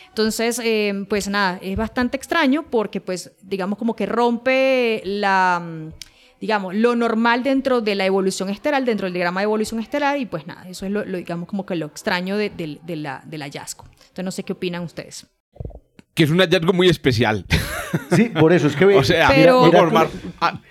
[0.08, 5.90] Entonces, em, pues nada, es bastante extraño porque pues digamos como que rompe la
[6.40, 10.26] digamos, lo normal dentro de la evolución estelar, dentro del diagrama de evolución estelar, y
[10.26, 12.52] pues nada, eso es lo, digamos, como que lo extraño de,
[12.86, 13.86] la, del hallazgo.
[13.90, 15.26] Entonces, no sé qué opinan ustedes
[16.18, 17.46] que es un hallazgo muy especial.
[18.10, 18.84] Sí, por eso es que...
[18.96, 19.70] o sea, pero...
[19.70, 20.08] formar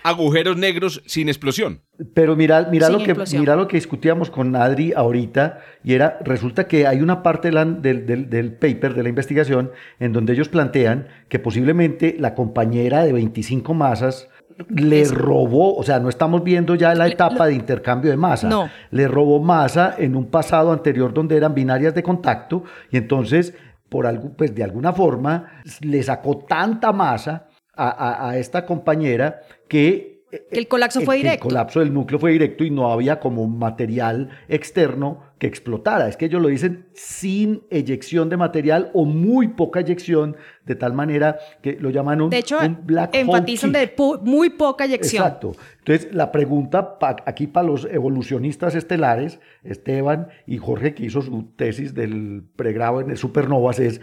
[0.02, 1.80] agujeros negros sin explosión.
[2.12, 6.68] Pero mira, mira, lo que, mira lo que discutíamos con Adri ahorita, y era, resulta
[6.68, 11.08] que hay una parte del, del, del, paper, de la investigación, en donde ellos plantean
[11.30, 14.28] que posiblemente la compañera de 25 masas
[14.68, 18.68] le robó, o sea, no estamos viendo ya la etapa de intercambio de masa, no.
[18.90, 23.54] le robó masa en un pasado anterior donde eran binarias de contacto, y entonces
[23.88, 30.46] por algo, pues de alguna forma le sacó tanta masa a, esta compañera que Que
[30.58, 31.48] el colapso fue directo.
[31.48, 36.06] El colapso del núcleo fue directo y no había como material externo que explotara.
[36.08, 40.36] Es que ellos lo dicen sin eyección de material o muy poca eyección,
[40.66, 44.50] de tal manera que lo llaman un, De hecho, un black hole enfatizan de muy
[44.50, 45.22] poca eyección.
[45.24, 45.52] Exacto.
[45.78, 51.44] Entonces, la pregunta pa- aquí para los evolucionistas estelares, Esteban y Jorge, que hizo su
[51.56, 54.00] tesis del pregrado en supernovas, es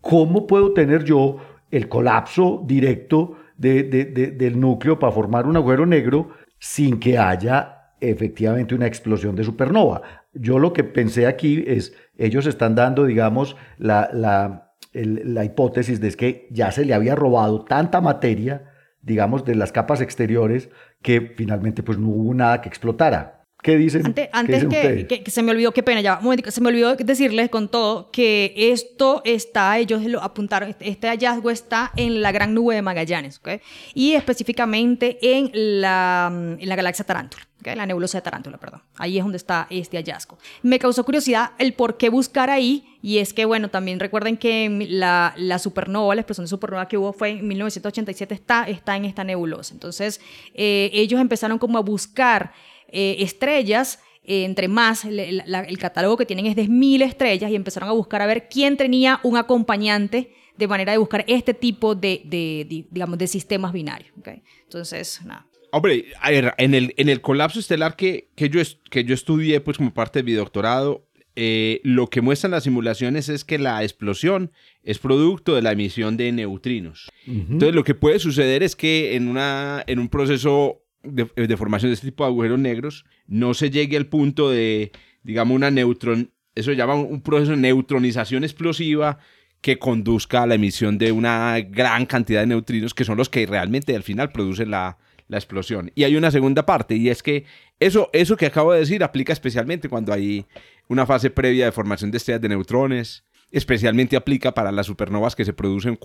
[0.00, 1.36] ¿cómo puedo tener yo
[1.70, 7.18] el colapso directo de- de- de- del núcleo para formar un agujero negro sin que
[7.18, 10.02] haya efectivamente una explosión de supernova?
[10.34, 16.10] Yo lo que pensé aquí es, ellos están dando, digamos, la, la, la hipótesis de
[16.12, 18.66] que ya se le había robado tanta materia
[19.02, 20.68] digamos, de las capas exteriores,
[21.00, 23.39] que finalmente pues no hubo nada que explotara.
[23.62, 24.06] ¿Qué dicen?
[24.06, 26.50] Antes, ¿Qué antes dicen que, que- que se me olvidó, qué pena, ya, un momentico,
[26.50, 31.50] se me olvidó decirles con todo que esto está, ellos lo apuntaron, este, este hallazgo
[31.50, 33.60] está en la gran nube de Magallanes, ¿ok?
[33.94, 37.68] Y específicamente en la, en la galaxia Tarántula, ¿ok?
[37.76, 38.82] La nebulosa de Tarántula, perdón.
[38.96, 40.38] Ahí es donde está este hallazgo.
[40.62, 44.86] Me causó curiosidad el por qué buscar ahí, y es que, bueno, también recuerden que
[44.90, 49.04] la, la supernova, la explosión de supernova que hubo fue en 1987, está, está en
[49.04, 49.72] esta nebulosa.
[49.74, 50.20] Entonces,
[50.54, 52.52] eh, ellos empezaron como a buscar
[52.92, 57.50] eh, estrellas, eh, entre más, le- la- el catálogo que tienen es de mil estrellas
[57.50, 61.54] y empezaron a buscar a ver quién tenía un acompañante de manera de buscar este
[61.54, 64.12] tipo de, de- de, digamos, de sistemas binarios.
[64.18, 64.28] ¿ok?
[64.64, 65.46] Entonces, nada.
[65.72, 69.60] Hombre, a ver, en el, en el colapso estelar que, que, yo, que yo estudié
[69.60, 71.06] pues como parte de mi doctorado,
[71.36, 74.50] eh, lo que muestran las simulaciones es que la explosión
[74.82, 77.10] es producto de la emisión de neutrinos.
[77.26, 81.90] Entonces lo que puede suceder es que en, una, en un proceso de, de formación
[81.90, 86.30] de este tipo de agujeros negros no se llegue al punto de, digamos, una neutron,
[86.54, 89.18] eso se llama un proceso de neutronización explosiva
[89.60, 93.46] que conduzca a la emisión de una gran cantidad de neutrinos que son los que
[93.46, 94.98] realmente al final producen la,
[95.30, 95.90] la explosión.
[95.94, 97.44] Y hay una segunda parte y es que
[97.78, 100.44] eso, eso que acabo de decir aplica especialmente cuando hay
[100.88, 105.44] una fase previa de formación de estrellas de neutrones, especialmente aplica para las supernovas que
[105.44, 105.98] se producen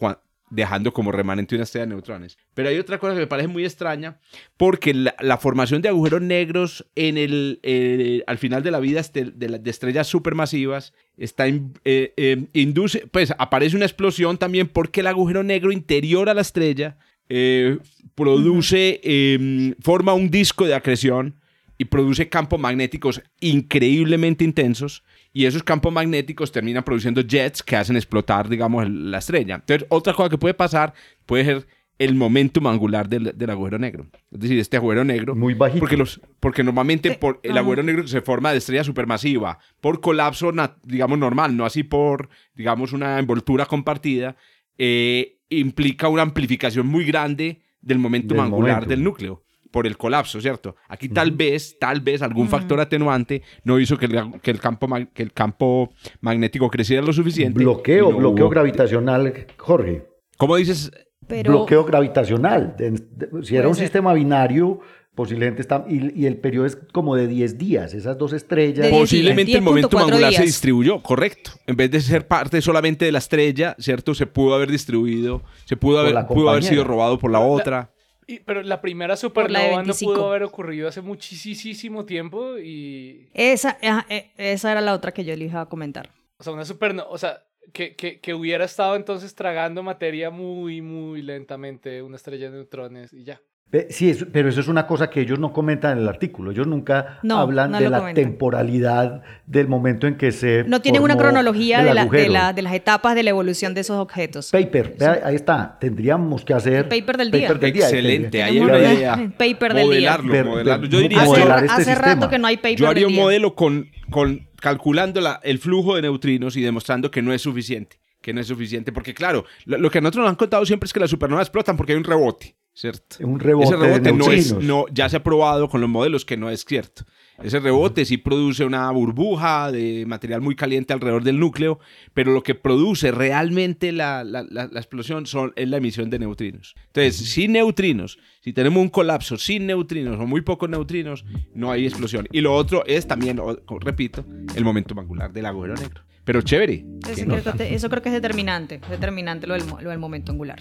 [0.52, 2.38] dejando como remanente una estrella de neutrones.
[2.54, 4.20] Pero hay otra cosa que me parece muy extraña,
[4.58, 9.26] porque la, formación de agujeros negros en el, eh, al final de la vida este-
[9.26, 15.00] de, la- de estrellas supermasivas está eh, eh, induce, pues aparece una explosión también porque
[15.00, 16.98] el agujero negro interior a la estrella
[17.30, 17.78] eh,
[18.16, 21.36] produce, eh, forma un disco de acreción
[21.78, 27.98] y produce campos magnéticos increíblemente intensos y esos campos magnéticos terminan produciendo jets que hacen
[27.98, 29.56] explotar, digamos, la estrella.
[29.56, 30.94] Entonces, otra cosa que puede pasar
[31.26, 34.08] puede ser el momentum angular del, del agujero negro.
[34.32, 35.36] Es decir, este agujero negro...
[35.36, 35.80] Muy bajito.
[35.80, 40.54] Porque, los, porque normalmente por el agujero negro se forma de estrella supermasiva, por colapso,
[40.84, 44.36] digamos, normal, no así por, digamos, una envoltura compartida,
[44.78, 50.40] eh, implica una amplificación muy grande del momentum Del angular del núcleo por el colapso,
[50.40, 50.76] ¿cierto?
[50.88, 54.88] Aquí tal vez, tal vez algún factor atenuante no hizo que el, que el campo,
[55.14, 57.60] que el campo magnético creciera lo suficiente.
[57.60, 60.06] Bloqueo, no bloqueo hubo- gravitacional, Jorge.
[60.38, 60.92] ¿Cómo dices?
[61.28, 62.76] Pero, bloqueo gravitacional.
[62.78, 63.86] De- de- si era un ser.
[63.86, 64.80] sistema binario,
[65.16, 65.86] posiblemente está...
[65.90, 68.86] Y, y el periodo es como de 10 días, esas dos estrellas.
[68.86, 70.46] De 10 Posiblemente el momento 10.4 angular se días.
[70.46, 71.52] distribuyó, correcto.
[71.66, 74.14] En vez de ser parte solamente de la estrella, ¿cierto?
[74.14, 77.92] Se pudo haber distribuido, se pudo haber, pudo haber sido robado por la otra.
[78.28, 80.14] Y- pero la primera supernova no 25.
[80.14, 83.30] pudo haber ocurrido hace muchísimo tiempo y...
[83.34, 86.10] esa, ajá, eh, esa era la otra que yo les iba a comentar.
[86.38, 87.08] O sea, una supernova...
[87.10, 92.50] O sea, que, que, que hubiera estado entonces tragando materia muy, muy lentamente, una estrella
[92.50, 93.42] de neutrones y ya.
[93.90, 96.52] Sí, es- pero eso es una cosa que ellos no comentan en el artículo.
[96.52, 98.24] Ellos nunca No, hablan no de la comentan.
[98.24, 100.64] temporalidad del momento en que se.
[100.66, 103.82] No tienen una cronología de, la- de, la- de las etapas de la evolución de
[103.82, 104.50] esos objetos.
[104.52, 105.78] Paper, vea, ahí está.
[105.82, 106.74] Tendríamos que hacer.
[106.76, 107.50] El paper del día.
[107.50, 109.16] Excelente, ahí hay Tenemos una un idea.
[109.38, 110.18] paper del día.
[110.22, 112.02] Modelarlo, Yo diría, Hace, este hace sistema.
[112.16, 113.24] rato que no hay paper yo haría del un día.
[113.24, 117.98] modelo con, con calculando la- el flujo de neutrinos y demostrando que no es suficiente.
[118.26, 118.92] Que no es suficiente.
[118.92, 121.46] Porque, claro, lo, lo que a nosotros nos han contado siempre es que las supernovas
[121.46, 123.18] explotan porque hay un rebote, ¿cierto?
[123.20, 126.26] Un rebote Ese de rebote no es, no, ya se ha probado con los modelos
[126.26, 127.06] que no es cierto.
[127.44, 131.80] Ese rebote sí produce una burbuja de material muy caliente alrededor del núcleo,
[132.14, 136.18] pero lo que produce realmente la, la- la- la explosión son, es la emisión de
[136.18, 136.76] neutrinos.
[136.88, 141.86] Entonces, sin neutrinos, si tenemos un colapso sin neutrinos o muy pocos neutrinos, no hay
[141.86, 142.26] explosión.
[142.32, 143.40] Y lo otro es también,
[143.82, 146.05] repito, el momento angular del agujero negro.
[146.26, 146.84] Pero chévere.
[147.08, 150.00] Eso ¿Qué creo, que, eso creo que es determinante, es determinante lo del, lo del
[150.00, 150.60] momento angular.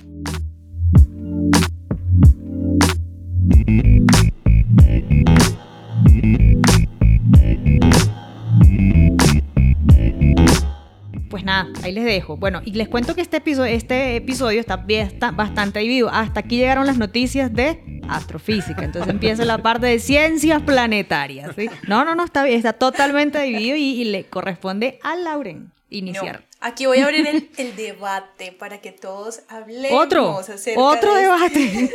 [11.35, 12.37] Pues nada, ahí les dejo.
[12.37, 16.09] Bueno, y les cuento que este episodio, este episodio está, está bastante dividido.
[16.09, 18.85] Hasta aquí llegaron las noticias de astrofísica.
[18.85, 21.51] Entonces empieza la parte de ciencias planetarias.
[21.89, 26.41] No, no, no, está está totalmente dividido y le corresponde a Lauren iniciar.
[26.41, 30.01] No, aquí voy a abrir el, el, debate para que todos hablemos.
[30.01, 30.41] Otro,
[30.77, 31.93] otro de debate.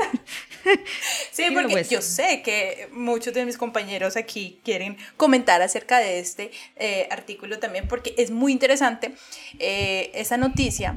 [1.31, 1.89] sí, porque pues.
[1.89, 7.59] yo sé que muchos de mis compañeros aquí quieren comentar acerca de este eh, artículo
[7.59, 9.13] también, porque es muy interesante
[9.59, 10.95] eh, esa noticia.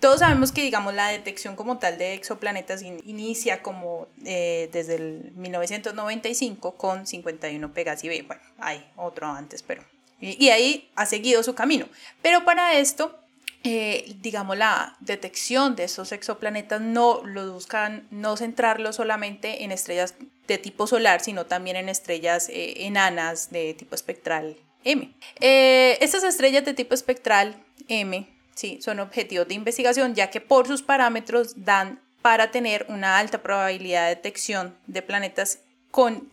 [0.00, 4.96] Todos sabemos que, digamos, la detección como tal de exoplanetas in inicia como eh, desde
[4.96, 8.22] el 1995 con 51 Pegasi B.
[8.22, 9.82] Bueno, hay otro antes, pero
[10.20, 11.86] y, ahí ha seguido su camino.
[12.22, 13.18] Pero para esto,
[13.64, 20.14] eh, digamos, la detección de esos exoplanetas no lo buscan no centrarlo solamente en estrellas
[20.46, 25.12] de tipo solar, sino también en estrellas eh, enanas de tipo espectral M.
[25.40, 27.56] Eh, estas estrellas de tipo espectral
[27.88, 33.18] M sí, son objetivos de investigación ya que por sus parámetros dan para tener una
[33.18, 36.28] alta probabilidad de detección de planetas con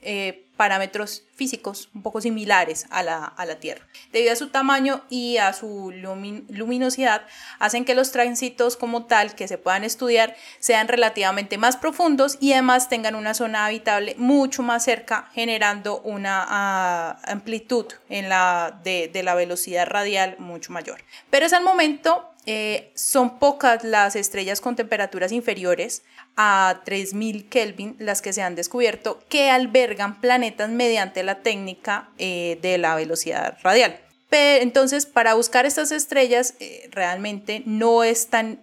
[0.55, 3.85] parámetros físicos un poco similares a la, a la Tierra.
[4.11, 5.91] Debido a su tamaño y a su
[6.49, 7.25] luminosidad,
[7.59, 12.53] hacen que los tránsitos como tal que se puedan estudiar sean relativamente más profundos y
[12.53, 19.09] además tengan una zona habitable mucho más cerca, generando una uh, amplitud en la, de,
[19.11, 21.03] de la velocidad radial mucho mayor.
[21.29, 26.03] Pero es al momento eh, son pocas las estrellas con temperaturas inferiores
[26.35, 32.57] a 3000 Kelvin las que se han descubierto que albergan planetas mediante la técnica eh,
[32.61, 33.99] de la velocidad radial.
[34.35, 38.59] Entonces, para buscar estas estrellas, eh, realmente no es tan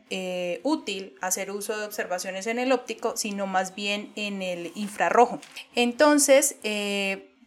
[0.65, 5.41] útil hacer uso de observaciones en el óptico, sino más bien en el infrarrojo.
[5.77, 6.57] Entonces,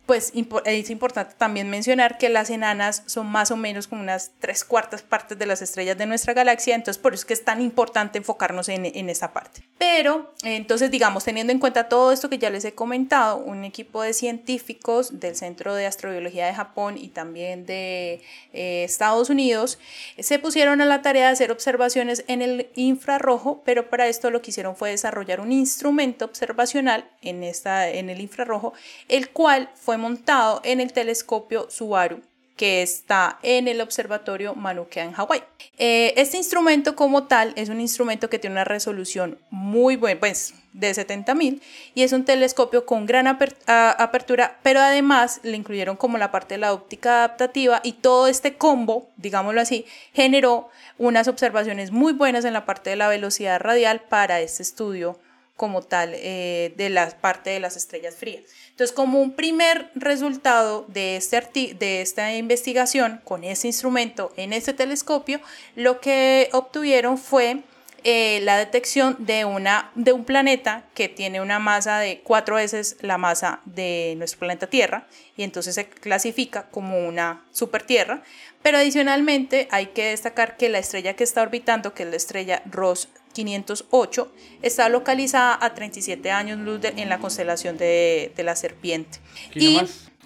[0.05, 0.33] pues
[0.65, 5.01] es importante también mencionar que las enanas son más o menos como unas tres cuartas
[5.01, 8.17] partes de las estrellas de nuestra galaxia, entonces por eso es que es tan importante
[8.17, 9.63] enfocarnos en, en esa parte.
[9.77, 14.01] Pero, entonces, digamos, teniendo en cuenta todo esto que ya les he comentado, un equipo
[14.01, 18.21] de científicos del Centro de Astrobiología de Japón y también de
[18.53, 19.79] eh, Estados Unidos
[20.19, 24.41] se pusieron a la tarea de hacer observaciones en el infrarrojo, pero para esto lo
[24.41, 28.73] que hicieron fue desarrollar un instrumento observacional en, esta, en el infrarrojo,
[29.07, 32.21] el cual fue montado en el telescopio Subaru
[32.55, 35.43] que está en el observatorio Mauna Kea en Hawái.
[35.77, 40.53] Eh, este instrumento como tal es un instrumento que tiene una resolución muy buena, pues
[40.73, 41.61] de 70.000
[41.93, 46.59] y es un telescopio con gran apertura, pero además le incluyeron como la parte de
[46.59, 52.53] la óptica adaptativa y todo este combo, digámoslo así, generó unas observaciones muy buenas en
[52.53, 55.19] la parte de la velocidad radial para este estudio
[55.55, 58.43] como tal eh, de la parte de las estrellas frías.
[58.71, 64.73] Entonces, como un primer resultado de, este de esta investigación con ese instrumento en ese
[64.73, 65.39] telescopio,
[65.75, 67.61] lo que obtuvieron fue
[68.05, 72.97] eh, la detección de, una, de un planeta que tiene una masa de cuatro veces
[72.99, 78.21] la masa de nuestro planeta Tierra y entonces se clasifica como una supertierra.
[78.61, 82.61] Pero adicionalmente hay que destacar que la estrella que está orbitando, que es la estrella
[82.65, 89.19] Ross 508, está localizada a 37 años luz en la constelación de, de la serpiente.
[89.55, 89.79] Y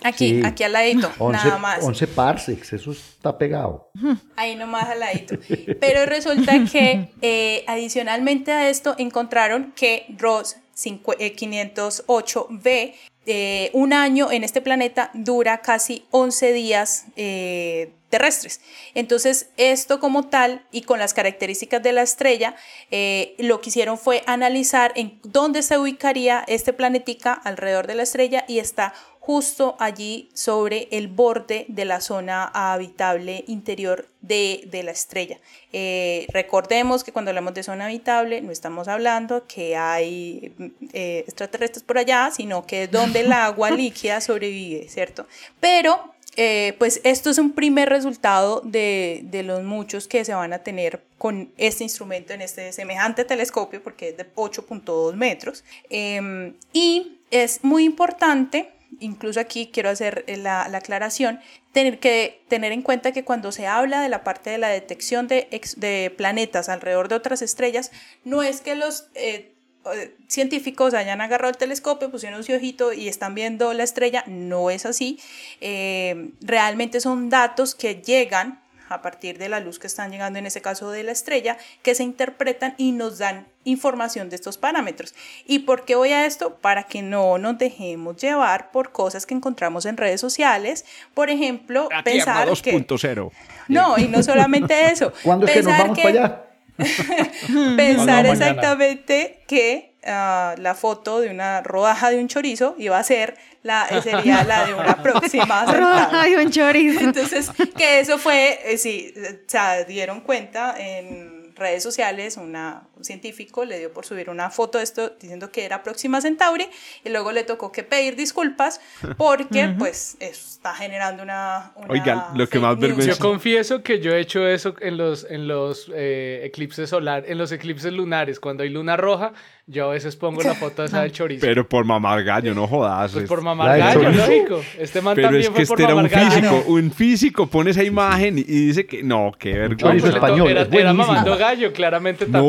[0.03, 1.83] aquí, aquí al ladito, nada más.
[1.83, 3.89] 11 parsecs, eso está pegado.
[4.35, 5.37] Ahí nomás al ladito.
[5.79, 12.93] Pero resulta que eh, adicionalmente a esto encontraron que Ross 508b
[13.29, 18.61] eh, un año en este planeta dura casi 11 días eh, terrestres.
[18.95, 22.55] Entonces, esto como tal y con las características de la estrella,
[22.89, 28.03] eh, lo que hicieron fue analizar en dónde se ubicaría este planetica alrededor de la
[28.03, 28.93] estrella y está
[29.27, 35.37] justo allí sobre el borde de la zona habitable interior de, la estrella.
[35.73, 40.55] Eh, recordemos que cuando hablamos de zona habitable no estamos hablando que hay
[40.93, 45.27] eh, extraterrestres por allá, sino que es donde el agua líquida sobrevive, ¿cierto?
[45.59, 50.53] Pero eh, pues esto es un primer resultado de, de, los muchos que se van
[50.53, 55.65] a tener con este instrumento en este semejante telescopio, porque es de 8.2 metros.
[55.89, 61.39] Em, y es muy importante incluso aquí quiero hacer la, aclaración,
[61.71, 65.27] tener que tener en cuenta que cuando se habla de la parte de la detección
[65.27, 65.47] de,
[65.77, 67.91] de planetas alrededor de otras estrellas,
[68.23, 69.53] no es que los eh,
[69.93, 74.69] eh, científicos hayan agarrado el telescopio, pusieron su ojito y están viendo la estrella, no
[74.69, 75.19] es así.
[75.61, 80.45] Eh, realmente son datos que llegan a partir de la luz que están llegando, en
[80.45, 85.13] ese caso de la estrella, que se interpretan y nos dan información de estos parámetros.
[85.45, 86.55] ¿Y por qué voy a esto?
[86.55, 90.85] Para que no nos dejemos llevar por cosas que encontramos en redes sociales.
[91.13, 93.31] Por ejemplo, pensar 2.0.
[93.67, 95.11] No, y no solamente eso.
[95.23, 96.43] ¿Cuándo es que nos vamos para allá?
[97.77, 103.37] pensar exactamente que ah, la foto de una rodaja de un chorizo iba a ser
[103.63, 107.01] la, sería la de una próxima rodaja de un chorizo.
[107.01, 109.13] Entonces, que eso fue, eh, sí,
[109.45, 114.79] se dieron cuenta en redes sociales, una, un científico le dio por subir una foto
[114.79, 116.67] de esto diciendo que era Próxima Centauri
[117.03, 118.81] y luego le tocó que pedir disculpas
[119.17, 121.73] porque pues está generando una...
[121.87, 123.13] Oiga, lo que más vergüenza...
[123.13, 127.37] Yo confieso que yo he hecho eso en los, en los eh, eclipses solar, en
[127.37, 129.33] los eclipses lunares, cuando hay luna roja,
[129.69, 131.45] yo a veces pongo la foto esa del chorizo.
[131.45, 133.11] Pero por mamar gallo, no jodas.
[133.11, 134.61] Pues por mamar gallo, lógico.
[134.79, 136.31] Este man Pero también es que fue este por era un gallo.
[136.31, 136.63] físico.
[136.67, 139.85] Un físico pone esa imagen y dice que no, qué vergüenza.
[139.87, 142.47] Chorizo Pues español, Era, es era mamando gallo, claramente No,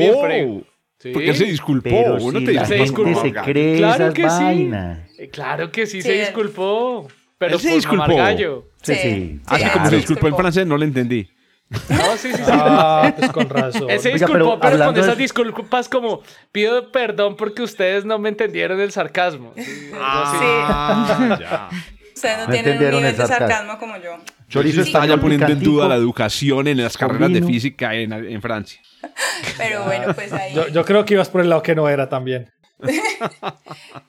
[1.00, 1.10] Sí.
[1.12, 1.88] porque él se disculpó.
[1.90, 3.22] Pero Uno si te la se gente disculpó.
[3.22, 4.44] se cree Claro esas que sí.
[4.44, 4.98] vainas.
[5.18, 7.06] Eh, Claro que sí, Sí, se disculpó.
[7.38, 8.16] Pero Él se por disculpó.
[8.16, 8.68] gallo.
[8.82, 9.40] Sí, sí.
[9.46, 11.28] Así Sí, como se disculpó en francés, no le entendí.
[11.70, 12.42] No, sí, sí, sí.
[12.46, 13.90] Ah, pues con razón.
[13.90, 18.18] Él se Oiga, disculpó, pero pero, con esas disculpas como pido perdón porque ustedes no
[18.18, 19.52] me entendieron el sarcasmo.
[19.54, 19.92] Sí, así.
[20.02, 21.68] Ah, ya.
[22.14, 23.78] Ustedes no, No tienen un nivel el de sarcasmo.
[23.78, 24.16] como yo.
[24.48, 28.40] Chorizo está ya poniendo en duda la educación en las carreras de física en, en
[28.42, 28.80] Francia.
[29.58, 30.54] Pero bueno, pues ahí...
[30.54, 32.50] Yo, yo creo que ibas por el lado que no era también.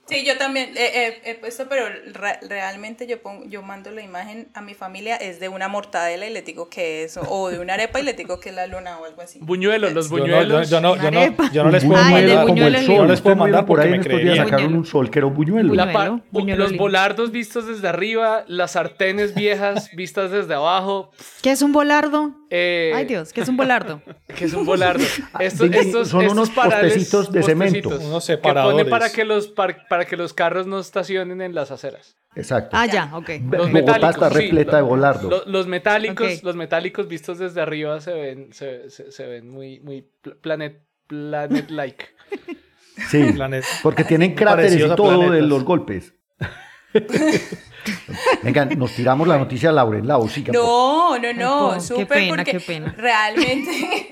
[0.08, 4.02] Sí, yo también he, he- he puesto, pero re- realmente yo pongo, yo mando la
[4.02, 7.60] imagen a mi familia es de una mortadela y le digo que es, o de
[7.60, 9.38] una arepa y le digo que es la luna o algo así.
[9.40, 10.70] Buñuelos, los Yo no, yo, buñuelos.
[10.70, 11.52] yo no, yo no, Arepa.
[11.52, 12.46] yo no les puedo buñuelo mandar.
[12.48, 12.96] como el sol.
[12.98, 15.20] No les puedo mandar por porque ahí me en estos días sacaron un sol que
[15.20, 15.76] era un buñuelo.
[15.76, 21.12] La pa- Buñuelo, buñuelo los volardos vistos desde arriba, las sartenes viejas vistas desde abajo.
[21.44, 22.32] ¿Qué es un volardo?
[22.50, 24.02] eh, Ay Dios, ¿qué es un volardo?
[24.36, 25.04] que es un volardo.
[25.40, 27.90] Estos, estos, son estos unos parales, postecitos de cemento.
[27.90, 28.90] Unos Que ponen separadores.
[28.90, 32.16] para que, los, par- para que los carros no estacionen en las aceras.
[32.36, 32.78] Exacto.
[32.78, 33.30] Ah, ya, ok.
[33.52, 34.36] Los Bogotá está sí.
[34.38, 35.30] repleta de volardo.
[35.30, 39.80] Lo- los metálicos, los metálicos vistos desde arriba se ven, se, se- se ven muy,
[39.80, 42.06] muy pl- planet, planet like.
[43.10, 46.14] Sí, Planet- porque tienen cráteres y todo de los golpes.
[48.44, 50.06] Vengan, nos tiramos la noticia a Lauren.
[50.08, 50.54] Lau, siga.
[50.54, 52.94] por- No, no, no, qué súper pena, porque qué pena.
[52.98, 54.10] realmente,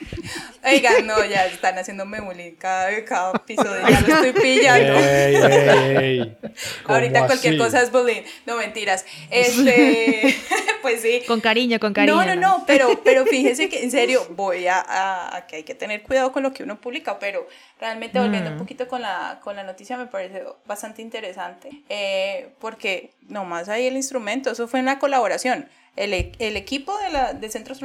[0.63, 4.93] oigan, no, ya están haciéndome bullying cada, cada episodio, ya lo estoy pillando.
[4.99, 6.37] Ey, ey, ey.
[6.85, 7.63] Ahorita ¿Cómo cualquier así?
[7.63, 9.05] cosa es bullying, no mentiras.
[9.29, 10.35] Este,
[10.81, 11.21] pues sí.
[11.27, 12.15] Con cariño, con cariño.
[12.15, 15.63] No, no, no, pero, pero fíjese que en serio voy a, a- a que hay
[15.63, 17.47] que tener cuidado con lo que uno publica, pero
[17.79, 18.53] realmente volviendo Mm.
[18.53, 23.87] un poquito con la, con la noticia me parece bastante interesante, eh, porque nomás hay
[23.87, 27.75] el instrumento, eso fue una colaboración, el, e- el equipo de la, del Centro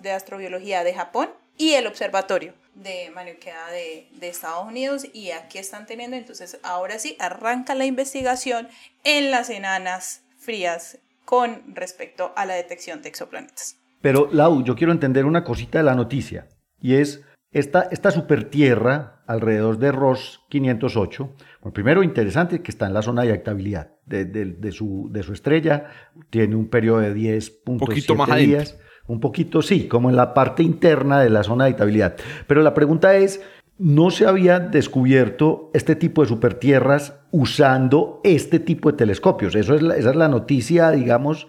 [0.00, 5.58] de Astrobiología de Japón y el Observatorio de Manuquea de, de Estados Unidos y aquí
[5.58, 8.68] están teniendo, entonces ahora sí, arranca la investigación
[9.04, 13.76] en las enanas frías con respecto a la detección de exoplanetas.
[14.00, 16.46] Pero, Lau, yo quiero entender una cosita de la noticia.
[16.80, 21.34] Y es esta, esta supertierra alrededor de Ross 508.
[21.60, 25.22] Bueno, primero, interesante que está en la zona de habitabilidad de, de- de su, de
[25.24, 25.86] su estrella.
[26.30, 28.78] Tiene un periodo de 10.7 Poquito más adentro.
[29.08, 32.14] Un poquito, sí, como en la parte interna de la zona de habitabilidad.
[32.46, 33.40] Pero la pregunta es,
[33.78, 39.54] ¿no se había descubierto este tipo de supertierras usando este tipo de telescopios?
[39.54, 41.48] Eso es la- esa es la noticia, digamos,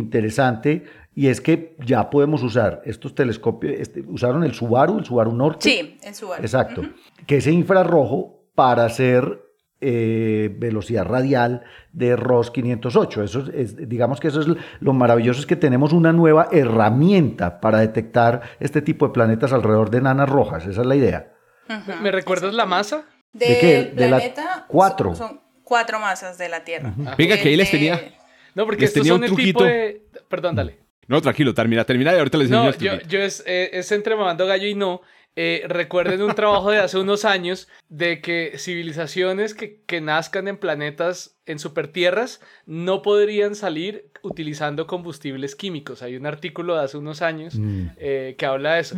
[0.00, 0.84] interesante.
[1.14, 3.74] Y es que ya podemos usar estos telescopios.
[3.80, 5.68] este, usaron el Subaru, el Subaru Norte.
[5.70, 6.82] Sí, en su Exacto.
[7.26, 9.40] Que ese infrarrojo para hacer
[9.80, 11.62] eh, velocidad radial
[11.92, 13.22] de ROS 508.
[13.22, 14.46] Eso es, es- digamos que eso es
[14.80, 19.90] lo maravilloso, es que tenemos una nueva herramienta para detectar este tipo de planetas alrededor
[19.90, 20.66] de enanas rojas.
[20.66, 21.32] Esa es la idea.
[21.68, 23.04] ¿Me- ¿Me recuerdas la masa?
[23.32, 23.92] Del ¿De qué?
[23.94, 25.14] De la planeta cuatro.
[25.14, 26.94] Son, son cuatro masas de la Tierra.
[27.18, 28.00] Venga, que ahí les De- tenía.
[28.54, 29.64] No, porque Les estos tenía son un el tipo truquito.
[29.64, 30.06] de...
[30.28, 30.78] Perdón, dale.
[31.08, 33.08] No, tranquilo, termina, termina y ahorita les enseño No, el yo, truquito.
[33.10, 35.02] yo es, eh, es entre mamando gallo y no.
[35.38, 40.56] Eh, recuerden un trabajo de hace unos años de que civilizaciones que, que nazcan en
[40.56, 46.02] planetas en supertierras no podrían salir utilizando combustibles químicos.
[46.02, 47.88] Hay un artículo de hace unos años Mm.
[47.98, 48.96] eh, que habla de eso.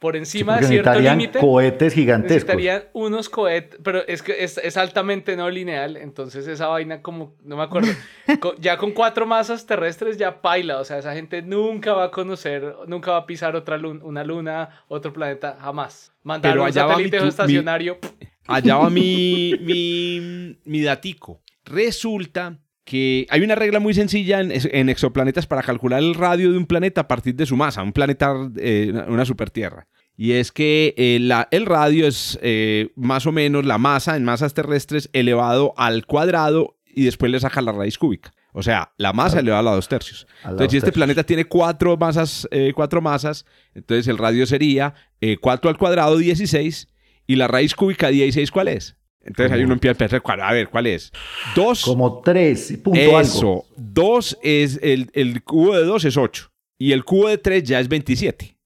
[0.00, 2.32] Por Sí, encima porque de cierto límite cohetes gigantescos.
[2.34, 7.36] necesitarían unos cohetes, pero es que es, es altamente no lineal, entonces esa vaina como,
[7.44, 7.88] no me acuerdo,
[8.58, 12.74] ya con cuatro masas terrestres ya paila, o sea, esa gente nunca va a conocer,
[12.86, 16.12] nunca va a pisar otra luna, una luna, otro planeta, jamás.
[16.22, 17.98] Mandar Pero un allá va mi satélite tu- mi- estacionario,
[18.46, 21.42] Allá va mi, mi, mi datico.
[21.66, 22.58] Resulta
[22.90, 26.66] que hay una regla muy sencilla en, en exoplanetas para calcular el radio de un
[26.66, 29.86] planeta a partir de su masa, un planeta, eh, una- supertierra.
[30.16, 34.24] Y es que eh, la- el radio es eh, más o menos la masa en
[34.24, 38.32] masas terrestres elevado al cuadrado y después le saca la raíz cúbica.
[38.52, 40.26] O sea, la masa elevada a dos tercios.
[40.42, 40.94] A Entonces, si este tercios.
[40.96, 46.16] planeta tiene cuatro masas, eh, cuatro masas, entonces el radio sería eh, 4 al cuadrado,
[46.18, 46.88] 16,
[47.28, 48.96] y la raíz cúbica 16, ¿cuál es?
[49.22, 51.12] Entonces ahí uno empieza a pensar, ¿cuál- a ver, ¿cuál es?
[51.54, 51.82] Dos.
[51.84, 53.16] Como tres, punto Eso.
[53.16, 53.66] algo.
[53.76, 56.50] Dos es, el, el cubo de dos es 8.
[56.78, 58.56] Y el cubo de 3 ya es 27.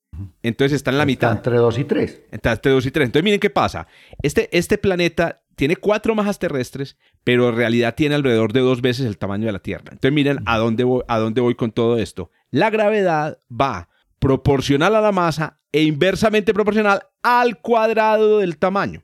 [0.45, 1.33] Entonces está en la Está mitad.
[1.33, 2.23] entre dos y tres.
[2.31, 3.07] Entonces, entre 2 y 3.
[3.07, 3.89] Entonces, miren qué pasa.
[4.23, 9.07] Este, este planeta tiene cuatro masas terrestres, pero en realidad tiene alrededor de dos veces
[9.07, 9.85] el tamaño de la Tierra.
[9.91, 12.31] Entonces, miren a dónde voy, a dónde voy con todo esto.
[12.53, 13.89] La gravedad va
[14.21, 19.03] proporcional a la masa e inversamente proporcional al cuadrado del tamaño.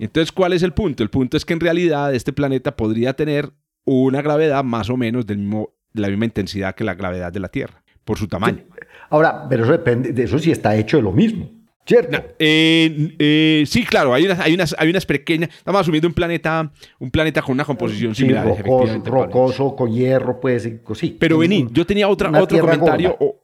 [0.00, 1.02] Entonces, ¿cuál es el punto?
[1.02, 3.50] El punto es que en realidad este planeta podría tener
[3.84, 7.40] una gravedad más o menos del mismo, de la misma intensidad que la gravedad de
[7.40, 8.64] la Tierra, por su tamaño.
[9.08, 11.48] Ahora, pero eso depende, de eso sí está hecho de lo mismo,
[11.86, 12.18] ¿cierto?
[12.38, 15.48] Eh, eh, sí, claro, hay unas, hay unas, hay unas pequeñas.
[15.56, 18.44] Estamos asumiendo un planeta, un planeta con una composición Sí, similar.
[18.46, 21.16] rocoso, rocoso, con hierro, pues, sí.
[21.18, 23.40] Pero vení, yo tenía otra, otro comentario o-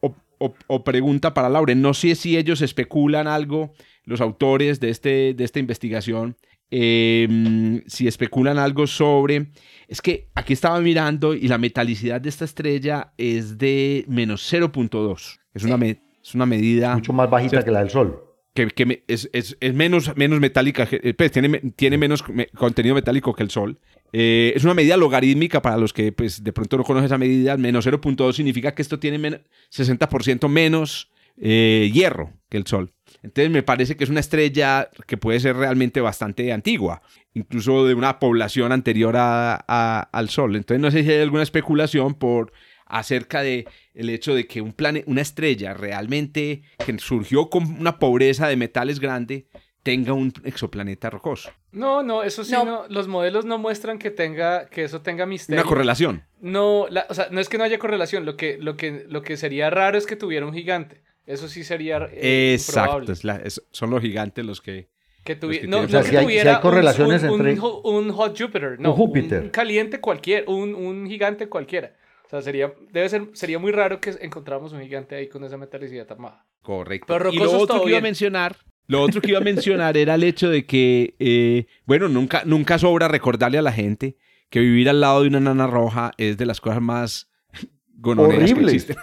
[0.66, 1.80] o pregunta para Lauren.
[1.80, 3.72] No sé si ellos especulan algo,
[4.04, 6.36] los autores de, este, de esta investigación,
[6.70, 9.48] eh, si especulan algo sobre...
[9.88, 15.38] Es que aquí estaba mirando y la metalicidad de esta estrella es de menos 0.2.
[15.54, 18.22] Es, una me- es una medida Mucho más bajita que la del Sol.
[18.54, 22.94] que, que es, es- es menos, menos metálica, eh, pues, tiene, tiene menos me- contenido
[22.94, 23.78] metálico que el Sol.
[24.14, 27.56] Eh, es una medida logarítmica para los que pues, de pronto no conocen esa medida.
[27.58, 32.92] Menos 0.2 significa que esto tiene men- 60% menos eh, hierro que el Sol.
[33.22, 37.02] Entonces me parece que es una estrella que puede ser realmente bastante antigua,
[37.34, 40.56] incluso de una población anterior a- a- al Sol.
[40.56, 42.52] Entonces no sé si hay alguna especulación por
[42.86, 47.98] acerca de el hecho de que un plane- una estrella realmente que surgió con una
[47.98, 49.46] pobreza de metales grande
[49.82, 51.50] tenga un exoplaneta rocoso.
[51.72, 52.64] No, no, eso sí, No.
[52.64, 52.84] no.
[52.88, 55.60] los modelos no muestran que tenga, que eso tenga misterio.
[55.62, 56.22] Una correlación.
[56.40, 59.22] No, la- o sea, no es que no haya correlación, lo que, lo que, lo
[59.22, 61.02] que sería raro es que tuviera un gigante.
[61.26, 62.80] Eso sí sería eh, Exacto.
[62.98, 63.12] improbable.
[63.12, 64.88] es la- es- son los gigantes los que...
[65.24, 67.22] Que Los que no, tienen- no O sea, que si hay- si tuviera hay correlaciones
[67.22, 69.42] un, un- entre- un ho- un hot Jupiter, no, Júpiter.
[69.42, 71.94] un caliente cualquier, un, un gigante cualquiera.
[72.26, 75.56] O sea, sería, debe ser, sería muy raro que encontráramos un gigante ahí con esa
[75.56, 76.44] metalicidad tan baja.
[76.62, 77.06] Correcto.
[77.06, 78.56] Pero y lo otro todo que iba a mencionar,
[78.88, 82.78] lo otro que iba a mencionar era el hecho de que, eh, bueno, nunca, nunca
[82.80, 84.16] sobra recordarle a la gente
[84.50, 87.30] que vivir al lado de una nana roja es de las cosas más
[87.94, 88.74] gonoreas que Horribles.
[88.74, 88.96] existen.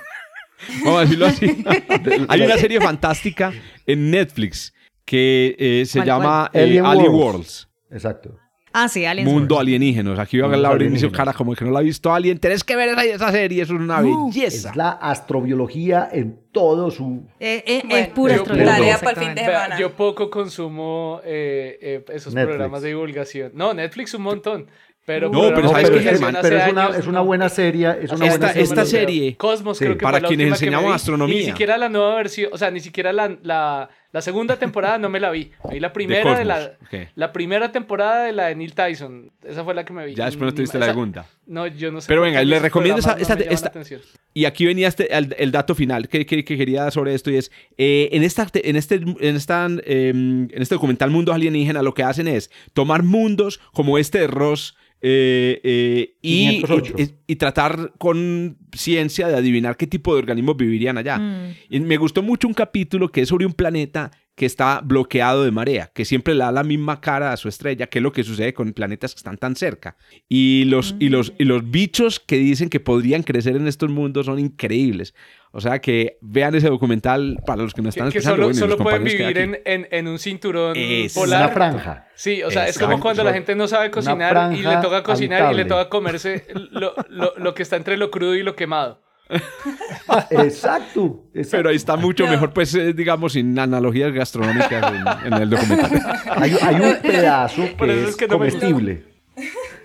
[0.84, 1.64] Vamos a decirlo así.
[2.28, 3.54] Hay una serie fantástica
[3.86, 4.74] en Netflix
[5.06, 6.62] que eh, se ¿Cuál, llama cuál?
[6.64, 7.24] eh, Alien Alien Worlds.
[7.24, 7.70] Worlds.
[7.92, 8.38] Exacto.
[8.72, 9.68] Ah, sí, Aliens Mundo World.
[9.68, 10.20] alienígenos.
[10.20, 11.12] Aquí va a hizo alienígenos.
[11.18, 12.38] cara como que no la ha visto Alien.
[12.38, 14.70] Tenés que ver esa, esa serie, es una belleza.
[14.70, 17.26] Es la astrobiología en todo su...
[17.40, 19.80] Eh, eh, Bueno, es pura tarea para el fin de semana.
[19.80, 22.50] yo poco consumo eh, eh, esos Netflix.
[22.58, 23.52] programas de divulgación.
[23.56, 24.68] No, Netflix un montón.
[25.10, 26.36] Pero No, pero programas ¿sabes Germán?
[26.36, 27.90] hace pero es una, años, es una buena serie.
[28.04, 28.64] Es una Esta- buena serie.
[28.64, 31.36] esta serie- Cosmos Sí, creo que para quienes que enseñamos astronomía.
[31.36, 35.00] Y ni siquiera la nueva versión, o sea, ni siquiera la, la, la segunda temporada
[35.00, 35.50] no me la vi.
[35.68, 37.10] Me vi la primera de, la, ok.
[37.16, 39.32] la primera temporada de la de Neil Tyson.
[39.44, 40.14] Esa fue la que me vi.
[40.14, 41.26] Ya después no Ni- te viste o la segunda.
[41.48, 42.08] No, yo no sé.
[42.08, 44.00] Pero venga, le recomiendo esta- programas no esta- esta-.
[44.36, 47.38] Y aquí venía este, el, el dato final que, que- que quería sobre esto y
[47.38, 51.96] es, eh, en, esta, en, este, en, esta, eh, en este documental Mundos Alienígenas lo
[51.96, 56.94] que hacen es tomar mundos como este de Ross eh, eh, y, 508.
[56.98, 61.18] y- y tratar con ciencia de adivinar qué tipo de organismos vivirían allá.
[61.18, 61.54] Mm.
[61.70, 65.52] Y me gustó mucho un capítulo que es sobre un planeta que está bloqueado de
[65.52, 68.24] marea, que siempre le da la misma cara a su estrella, que es lo que
[68.24, 69.98] sucede con planetas que están tan cerca.
[70.30, 74.28] Y los, y los, y los bichos que dicen que podrían crecer en estos mundos
[74.28, 75.14] son increíbles.
[75.52, 78.44] O sea que vean ese documental para los que no Que, están que escuchando.
[78.44, 81.44] solo, bueno, y los solo pueden que vivir en, en, en un cinturón Es polar.
[81.48, 82.08] Una franja.
[82.16, 85.52] Sí, o sea, es como cuando la gente no sabe cocinar y le toca cocinar
[85.52, 89.02] y le toca comerse lo, lo, lo que está entre lo crudo y lo quemado.
[90.32, 91.26] Exacto.
[91.34, 91.58] exacto.
[91.58, 95.92] Pero ahí está mucho mejor, pues, eh, digamos, sin analogías gastronómicas en, en el documental.
[96.36, 99.04] Hay, hay un pedazo Por que eso es, es que no comestible.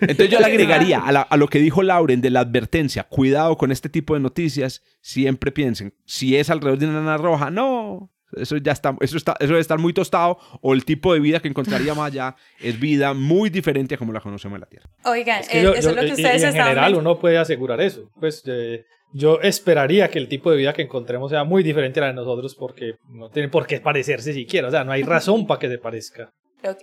[0.00, 3.56] Entonces yo le agregaría a, la- a lo que dijo Lauren de la advertencia, cuidado
[3.56, 8.10] con este tipo de noticias, siempre piensen, si es alrededor de una nana roja, no,
[8.36, 11.38] eso ya está, eso está, eso debe estar muy tostado, o el tipo de vida
[11.40, 14.90] que encontraríamos allá es vida muy diferente a como la conocemos en la Tierra.
[15.04, 16.68] Oigan, Es que eh, yo- eso yo- es lo que y- ustedes y en estaban
[16.70, 18.10] general uno puede asegurar eso.
[18.18, 18.84] Pues eh,
[19.14, 22.14] yo esperaría que el tipo de vida que encontremos sea muy diferente a la de
[22.14, 24.68] nosotros porque no tiene por qué parecerse siquiera.
[24.68, 26.32] O sea, no hay razón para que se parezca.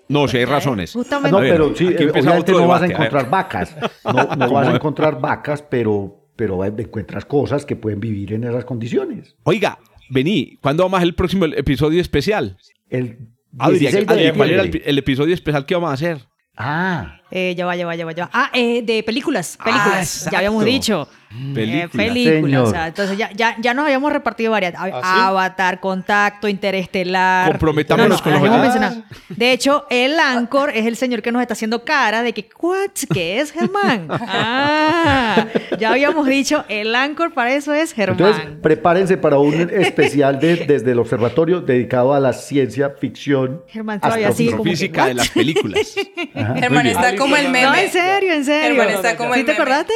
[0.07, 0.91] No, si hay razones.
[0.95, 1.31] Ah, Justamente.
[1.31, 3.75] no, pero sí, aquí eh, obviamente no vas a encontrar vacas.
[4.05, 8.45] No, no ¿Cómo vas a encontrar vacas, pero, pero encuentras cosas que pueden vivir en
[8.45, 9.35] esas condiciones.
[9.43, 9.77] Oiga,
[10.09, 12.57] vení, ¿cuándo vamos a hacer el próximo episodio especial?
[12.89, 13.17] El
[13.57, 16.19] Adri, 16 de Adri, ¿cuál era el episodio especial que vamos a hacer?
[16.55, 18.29] Ah, Eh, ya va, ya va, ya va, ya va.
[18.33, 20.27] Ah, eh, de películas, películas.
[20.31, 21.07] ya habíamos dicho.
[21.53, 21.85] Películas.
[21.85, 22.61] Eh, películas.
[22.67, 24.73] O sea, entonces ya, ya, ya nos habíamos repartido varias.
[24.77, 27.47] ¿Ah, Avatar, Contacto, Interestelar.
[27.51, 28.81] Comprometámonos con las los hemos oyentes.
[28.81, 29.15] mencionado.
[29.29, 32.89] De hecho, el Anchor es el señor que nos está haciendo cara de que, ¿what?
[33.13, 34.07] ¿Qué es Germán?
[34.53, 35.47] Ah,
[35.79, 38.19] ya habíamos dicho, el Anchor para eso es Germán.
[38.19, 43.61] Entonces, prepárense para un especial de- desde el observatorio dedicado a la ciencia ficción.
[43.67, 45.95] Germán todavía sigue como que, de las películas.
[46.35, 47.63] Ajá, Germán está como el meme.
[47.67, 48.75] No, en serio, en serio.
[48.75, 49.61] Germán está como ¿Sí el te meme.
[49.63, 49.93] acordaste?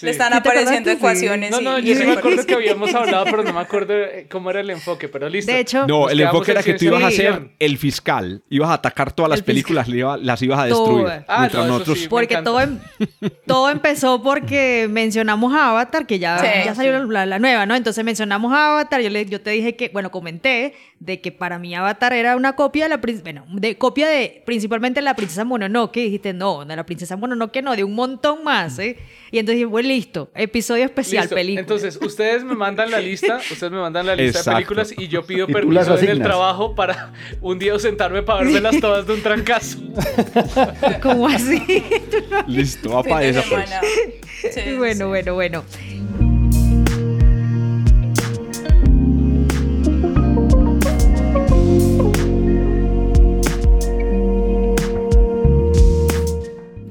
[0.00, 1.52] Le están ¿Sí te apareciendo ecuaciones.
[1.52, 3.94] No, y- no, y yo sí me acuerdo que habíamos hablado, pero no me acuerdo
[4.28, 5.52] cómo era el enfoque, pero listo.
[5.52, 8.42] De hecho, No, el enfoque en era que tú ibas a ser el fiscal.
[8.50, 11.06] Ibas a atacar todas las películas, las ibas a destruir.
[11.28, 11.98] Ah, mientras no, eso nosotros...
[12.00, 12.08] sí.
[12.08, 12.80] Porque todo, em-
[13.46, 17.76] todo empezó porque mencionamos a Avatar, que ya, Sí, ya salió la, la nueva, ¿no?
[17.76, 20.74] Entonces mencionamos a Avatar, yo, le, yo te dije que, bueno, comenté
[21.04, 24.40] de que para mí Avatar era una copia de la prin- bueno, de copia de
[24.46, 28.44] principalmente la princesa Mononoke, y dijiste, no, de la princesa Mononoke no, de un montón
[28.44, 28.96] más, ¿eh?
[29.32, 31.34] Y entonces dije, bueno, listo, episodio especial, Listo.
[31.34, 31.60] película.
[31.60, 34.50] Entonces, ustedes me mandan la lista, ustedes me mandan la lista Exacto.
[34.50, 38.44] de películas y yo pido Y permiso en el trabajo para un día sentarme para
[38.44, 39.78] verlas todas de un trancazo.
[41.02, 41.62] ¿Cómo así?
[42.46, 43.70] Listo, va para esa pues.
[44.54, 45.64] sí, bueno, bueno, bueno.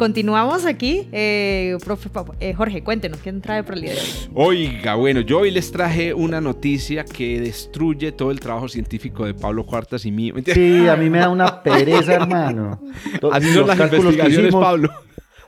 [0.01, 1.07] Continuamos aquí.
[1.11, 4.07] Eh, profe, eh, Jorge, cuéntenos, ¿quién trae para el día de hoy?
[4.33, 9.35] Oiga, bueno, yo hoy les traje una noticia que destruye todo el trabajo científico de
[9.35, 10.33] Pablo Cuartas y mío.
[10.43, 12.81] Sí, a mí me da una pereza, hermano.
[13.31, 14.89] Así los son las investigaciones, hicimos- Pablo.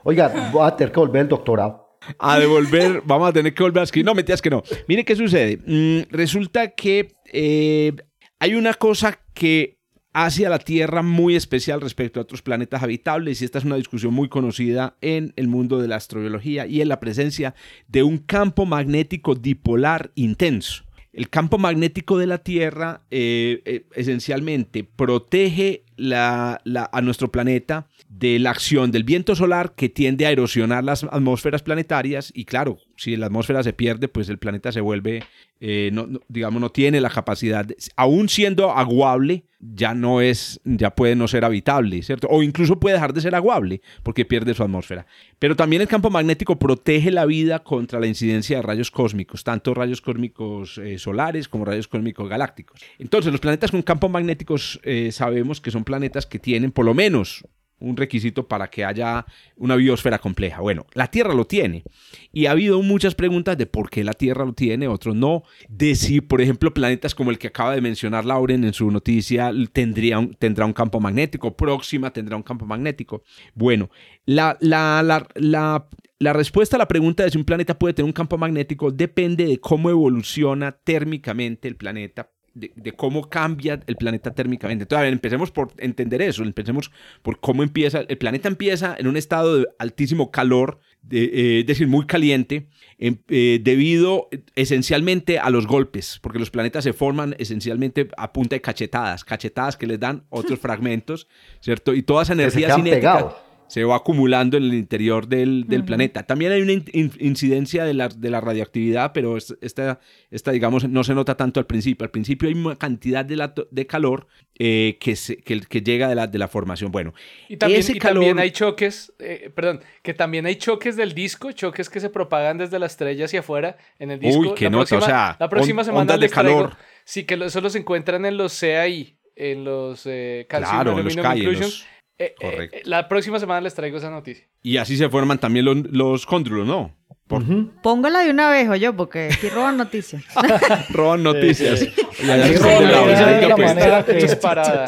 [0.04, 1.98] Oiga, voy a tener que volver el doctorado.
[2.20, 4.06] A devolver, vamos a tener que volver a escribir.
[4.06, 4.62] No, mentiras que no.
[4.88, 5.58] Mire qué sucede.
[5.66, 7.92] Mm, resulta que eh,
[8.38, 9.80] hay una cosa que
[10.14, 13.76] hace a la Tierra muy especial respecto a otros planetas habitables y esta es una
[13.76, 17.56] discusión muy conocida en el mundo de la astrobiología y en la presencia
[17.88, 20.86] de un campo magnético dipolar intenso.
[21.12, 25.84] El campo magnético de la Tierra eh, eh, esencialmente protege
[26.16, 31.62] a nuestro planeta de la acción del viento solar que tiende a erosionar las atmósferas
[31.62, 35.24] planetarias y claro, si la atmósfera se pierde, pues el planeta se vuelve,
[35.60, 35.92] eh,
[36.30, 41.44] digamos, no tiene la capacidad, aún siendo aguable, ya no es, ya puede no ser
[41.44, 42.28] habitable, ¿cierto?
[42.30, 45.06] O incluso puede dejar de ser aguable porque pierde su atmósfera.
[45.40, 49.74] Pero también el campo magnético protege la vida contra la incidencia de rayos cósmicos, tanto
[49.74, 52.82] rayos cósmicos eh, solares como rayos cósmicos galácticos.
[53.00, 56.94] Entonces, los planetas con campos magnéticos eh, sabemos que son planetas que tienen por lo
[56.94, 57.46] menos
[57.80, 59.26] un requisito para que haya
[59.58, 60.62] una biosfera compleja.
[60.62, 61.84] Bueno, la Tierra lo tiene.
[62.32, 65.44] Y ha habido muchas preguntas de por qué la Tierra lo tiene, otros no.
[65.68, 69.52] De si, por ejemplo, planetas como el que acaba de mencionar Lauren en su noticia
[69.74, 73.24] tendría un- tendrá un campo magnético, Próxima tendrá un campo magnético.
[73.54, 73.90] Bueno,
[74.26, 75.88] la, la, la, la,
[76.20, 79.46] la respuesta a la pregunta de si un planeta puede tener un campo magnético depende
[79.46, 84.84] de cómo evoluciona térmicamente el planeta de, de cómo cambia el planeta térmicamente.
[84.84, 86.92] Entonces, a ver, empecemos por entender eso, empecemos
[87.22, 88.02] por cómo empieza.
[88.08, 92.68] El planeta empieza en un estado de altísimo calor, de, eh, es decir, muy caliente,
[92.98, 98.56] em- eh, debido esencialmente a los golpes, porque los planetas se forman esencialmente a punta
[98.56, 101.28] de cachetadas, cachetadas que les dan otros fragmentos,
[101.60, 101.94] ¿cierto?
[101.94, 103.36] Y toda esa energía cinética.
[103.74, 106.22] Se va acumulando en el interior del, del planeta.
[106.28, 110.00] También hay una in- in- incidencia de la, de la radioactividad, pero es- esta,
[110.30, 112.06] esta, digamos, no se nota tanto al principio.
[112.06, 114.28] Al principio hay una cantidad de, la- de calor
[114.60, 116.92] eh, que, se- que, que llega de la, de la formación.
[116.92, 117.16] Bueno,
[117.50, 118.18] Y también, ese y calor...
[118.26, 122.60] también hay choques, eh, perdón, que también hay choques del disco, choques que se propagan
[122.60, 124.40] desde la estrella hacia afuera en el disco.
[124.40, 126.78] Uy, nota, próxima, o sea, la próxima on- semana ondas de traigo- calor.
[127.06, 131.18] sí, que eso los encuentran en los CAI, en los eh, Calcium Claro, en los
[131.18, 131.72] Aluminum
[132.18, 132.78] Eh, eh, correcto.
[132.84, 134.48] la próxima semana les traigo esa noticia.
[134.62, 136.96] Y así se forman también los, los cóndrulos, ¿no?
[137.28, 137.44] Por-
[137.82, 140.24] Póngala de una vez, o yo, porque aquí roban noticias.
[140.90, 141.82] Roban noticias.
[142.22, 143.32] Y allá Sí, se roban esconde la noticias hora.
[143.32, 143.68] de Venga, la pues.
[143.76, 144.86] manera que- Disparada.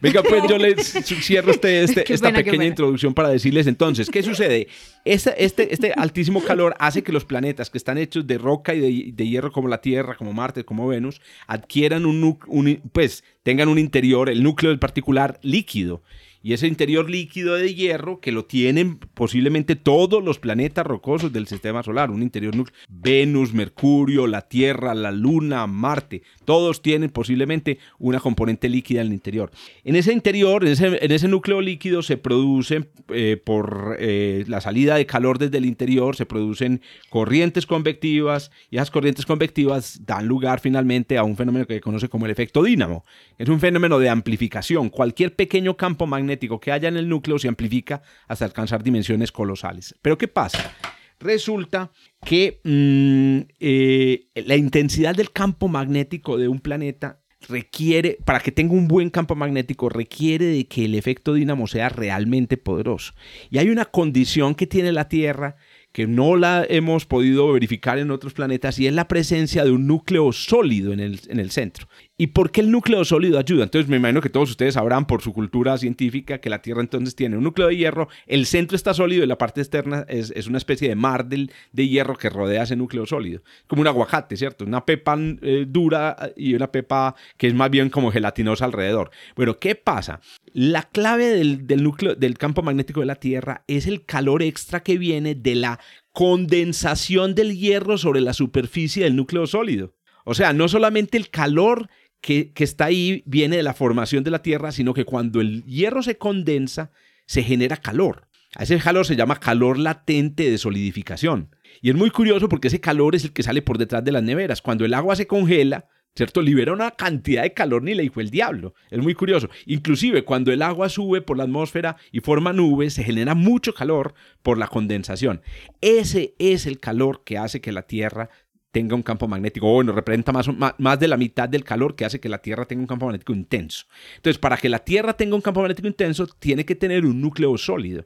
[0.00, 0.78] Venga, pues yo les
[1.22, 4.68] cierro este, este- esta pena, pequeña introducción para decirles entonces, ¿qué sucede?
[5.04, 8.80] Este, este, este altísimo calor hace que los planetas que están hechos de roca y
[8.80, 13.68] de, de hierro como la Tierra, como Marte, como Venus, adquieran un, un- pues tengan
[13.68, 16.02] un interior, el núcleo del particular líquido.
[16.46, 21.48] Y ese interior líquido de hierro que lo tienen posiblemente todos los planetas rocosos del
[21.48, 22.78] sistema solar, un interior núcleo.
[22.88, 26.22] Venus, Mercurio, la Tierra, la Luna, Marte.
[26.46, 29.50] Todos tienen posiblemente una componente líquida en el interior.
[29.84, 35.04] En ese interior, en ese, núcleo líquido, se producen, eh, por eh, la salida de
[35.04, 36.80] calor desde el interior, se producen
[37.10, 42.08] corrientes convectivas y esas corrientes convectivas dan lugar finalmente a un fenómeno que se conoce
[42.08, 43.04] como el efecto dínamo.
[43.36, 44.88] Es un fenómeno de amplificación.
[44.88, 49.94] Cualquier pequeño campo magnético que haya en el núcleo se amplifica hasta alcanzar dimensiones colosales.
[50.00, 50.72] Pero ¿qué pasa?
[51.18, 51.90] Resulta
[52.26, 58.74] que mm, eh, la intensidad del campo magnético de un planeta requiere, para que tenga
[58.74, 63.14] un buen campo magnético, requiere de que el efecto dínamo sea realmente poderoso.
[63.48, 65.54] Y hay una condición que tiene la Tierra
[65.92, 69.86] que no la hemos podido verificar en otros planetas y es la presencia de un
[69.86, 71.86] núcleo sólido en el, en el centro.
[72.18, 73.64] ¿Y por qué el núcleo sólido ayuda?
[73.64, 77.14] Entonces me imagino que todos ustedes sabrán por su cultura científica que la Tierra entonces
[77.14, 80.56] tiene un núcleo de hierro, el centro está sólido y la parte externa es, una
[80.56, 83.42] especie de mar de hierro que rodea ese núcleo sólido.
[83.66, 84.64] Como un aguacate, ¿cierto?
[84.64, 89.10] Una pepa eh, dura y una pepa que es más bien como gelatinosa alrededor.
[89.34, 90.20] Bueno, ¿qué pasa?
[90.54, 94.82] La clave del, del núcleo, del campo magnético de la Tierra es el calor extra
[94.82, 95.80] que viene de la
[96.12, 99.92] condensación del hierro sobre la superficie del núcleo sólido.
[100.28, 101.88] O sea, no solamente el calor
[102.20, 106.02] que, está ahí viene de la formación de la Tierra, sino que cuando el hierro
[106.02, 106.90] se condensa,
[107.26, 108.28] se genera calor.
[108.56, 111.54] A ese calor se llama calor latente de solidificación.
[111.82, 114.22] Y es muy curioso porque ese calor es el que sale por detrás de las
[114.22, 114.62] neveras.
[114.62, 116.40] Cuando el agua se congela, ¿cierto?
[116.40, 118.74] Libera una cantidad de calor ni le dijo el diablo.
[118.90, 119.50] Es muy curioso.
[119.66, 124.14] Inclusive cuando el agua sube por la atmósfera y forma nubes, se genera mucho calor
[124.42, 125.42] por la condensación.
[125.82, 128.30] Ese es el calor que hace que la Tierra
[128.76, 132.20] tenga un campo magnético, bueno, representa más, más, de la mitad del calor que hace
[132.20, 133.86] que la Tierra tenga un campo magnético intenso.
[134.16, 137.56] Entonces, para que la Tierra tenga un campo magnético intenso, tiene que tener un núcleo
[137.56, 138.04] sólido.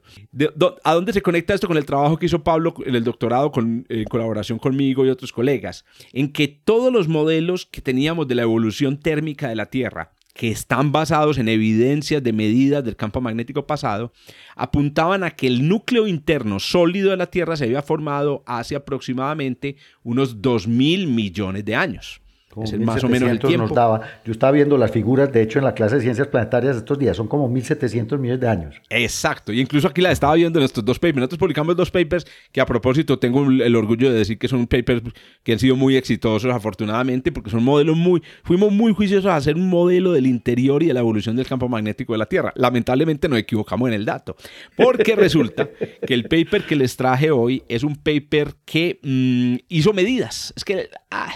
[0.85, 3.85] ¿A dónde se conecta esto con el trabajo que hizo Pablo en el doctorado con,
[3.89, 5.83] en colaboración conmigo y otros colegas?
[6.13, 10.49] En que todos los modelos que teníamos de la evolución térmica de la Tierra, que
[10.49, 14.11] están basados en evidencias de medidas del campo magnético pasado,
[14.55, 19.75] apuntaban a que el núcleo interno sólido de la Tierra se había formado hace aproximadamente
[20.01, 22.21] unos 2 mil millones de años
[22.63, 23.67] es más o menos el tiempo.
[23.67, 24.01] Nos daba.
[24.25, 27.17] Yo estaba viendo las figuras, de hecho, en la clase de ciencias planetarias estos días,
[27.17, 28.81] son como 1.700 millones de años.
[28.89, 31.17] Exacto, y incluso aquí la estaba viendo en estos dos papers.
[31.17, 35.01] Nosotros publicamos dos papers que a propósito tengo el orgullo de decir que son papers
[35.43, 39.55] que han sido muy exitosos, afortunadamente, porque son modelos muy, fuimos muy juiciosos a hacer
[39.55, 42.51] un modelo del interior y de la evolución del campo magnético de la Tierra.
[42.55, 44.35] Lamentablemente nos equivocamos en el dato,
[44.75, 45.69] porque resulta
[46.05, 50.53] que el paper que les traje hoy es un paper que mm, hizo medidas.
[50.55, 51.33] Es que, ah,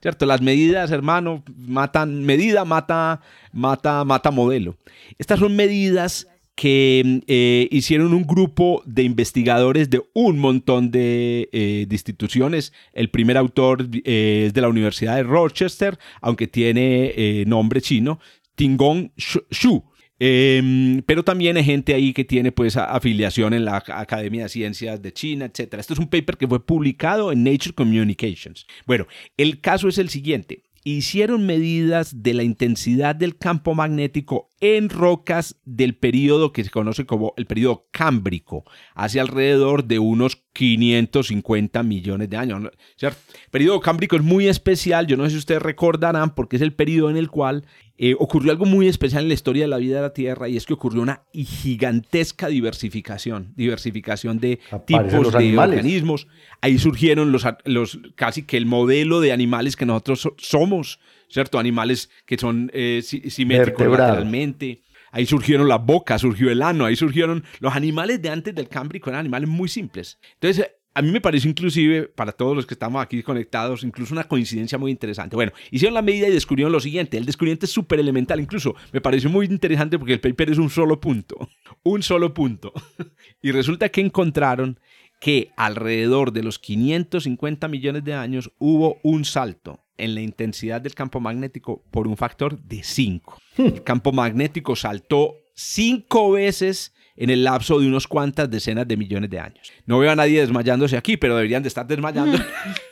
[0.00, 0.26] ¿cierto?
[0.32, 3.20] Las medidas, hermano, matan, medida mata,
[3.52, 4.76] mata, mata modelo.
[5.18, 11.86] Estas son medidas que eh, hicieron un grupo de investigadores de un montón de, eh,
[11.90, 12.72] instituciones.
[12.94, 18.20] El primer autor eh, es de la Universidad de Rochester, aunque tiene nombre chino,
[18.54, 19.84] Tingong Shu.
[20.24, 25.02] Em, pero también hay gente ahí que tiene pues afiliación en la Academia de Ciencias
[25.02, 25.74] de China, etc.
[25.80, 28.68] Esto es un paper que fue publicado en Nature Communications.
[28.86, 30.62] Bueno, el caso es el siguiente.
[30.84, 37.04] Hicieron medidas de la intensidad del campo magnético en rocas del periodo que se conoce
[37.04, 38.62] como el periodo cámbrico,
[38.94, 42.70] hace alrededor de unos 550 millones de años.
[43.00, 43.12] El
[43.50, 47.10] periodo cámbrico es muy especial, yo no sé si ustedes recordarán, porque es el periodo
[47.10, 47.64] en el cual
[47.96, 50.56] eh, ocurrió algo muy especial en la historia de la vida de la Tierra y
[50.56, 56.26] es que ocurrió una gigantesca diversificación, diversificación de tipos de organismos.
[56.60, 60.98] Ahí surgieron los, los, casi que el modelo de animales que nosotros somos
[61.32, 61.58] ¿cierto?
[61.58, 64.82] Animales que son eh, simétricos lateralmente.
[65.12, 69.10] Ahí surgieron las bocas, surgió el ano, ahí surgieron los animales de antes del Cámbrico,
[69.10, 70.18] eran animales muy simples.
[70.34, 74.24] Entonces, a mí me pareció inclusive, para todos los que estamos aquí conectados, incluso una
[74.24, 75.36] coincidencia muy interesante.
[75.36, 77.16] Bueno, hicieron la medida y descubrieron lo siguiente.
[77.16, 78.40] El descubrimiento es súper elemental.
[78.40, 81.48] Incluso me pareció muy interesante porque el paper es un solo punto.
[81.84, 82.72] Un solo punto.
[83.44, 84.78] Y resulta que encontraron
[85.22, 90.96] que alrededor de los 550 millones de años hubo un salto en la intensidad del
[90.96, 93.38] campo magnético por un factor de 5.
[93.58, 99.30] El campo magnético saltó 5 veces en el lapso de unos cuantas decenas de millones
[99.30, 99.70] de años.
[99.86, 102.38] No veo a nadie desmayándose aquí, pero deberían de estar desmayando.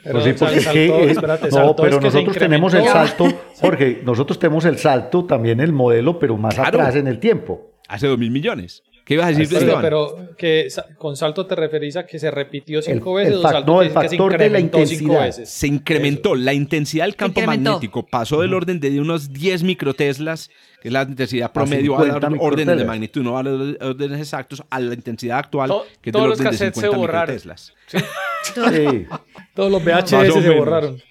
[0.04, 1.16] pero sí, porque
[1.50, 3.26] no, pero nosotros tenemos el salto,
[3.60, 7.72] Jorge, nosotros tenemos el salto también el modelo, pero más atrás en el tiempo.
[7.88, 8.84] Hace dos mil millones.
[9.04, 12.80] ¿Qué ibas a decir, pero, pero que con salto te referís a que se repitió
[12.80, 15.30] cinco veces o salto no, el factor de la intensidad.
[15.30, 16.34] Se incrementó.
[16.34, 21.02] La intensidad del campo magnético pasó del orden de unos 10 microteslas, que es la
[21.02, 25.38] intensidad promedio, a, a órdenes de magnitud, no a los órdenes exactos, a la intensidad
[25.38, 27.74] actual, que es del orden de 50 microteslas.
[28.42, 29.06] Sí.
[29.54, 31.02] Todos los VHS se borraron.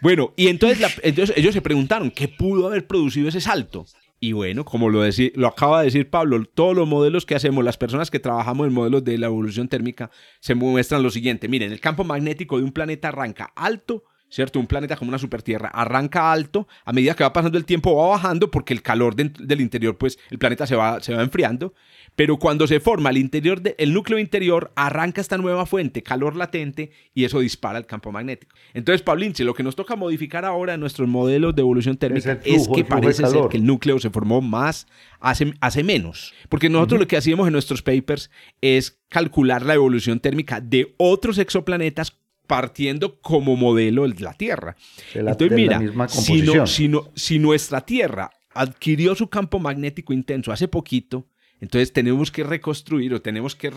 [0.00, 3.86] Bueno, y entonces, entonces ellos se preguntaron, ¿qué pudo haber producido ese salto?
[4.20, 5.02] Y bueno, como lo,
[5.34, 8.74] lo acaba de decir Pablo, todos los modelos que hacemos, las personas que trabajamos en
[8.74, 10.10] modelos de la evolución térmica,
[10.40, 11.48] se muestran lo siguiente.
[11.48, 14.60] Miren, el campo magnético de un planeta arranca alto ¿cierto?
[14.60, 18.08] Un planeta como una supertierra arranca alto, a medida que va pasando el tiempo va
[18.08, 21.74] bajando porque el calor del interior, pues el planeta se va, se va enfriando,
[22.16, 26.90] pero cuando se forma el, interior el núcleo interior, arranca esta nueva fuente, calor latente,
[27.14, 28.54] y eso dispara el campo magnético.
[28.74, 32.68] Entonces, Paulinche, lo que nos toca modificar ahora en nuestros modelos de evolución térmica es,
[32.68, 34.86] que parece ser que el núcleo se formó más
[35.20, 40.20] hace, hace menos, porque nosotros lo que hacíamos en nuestros papers es calcular la evolución
[40.20, 42.18] térmica de otros exoplanetas
[42.48, 44.74] partiendo como modelo de la Tierra.
[45.14, 51.26] Entonces, mira, si, si, nuestra Tierra adquirió su campo magnético intenso hace poquito,
[51.60, 53.70] entonces tenemos que reconstruir o tenemos que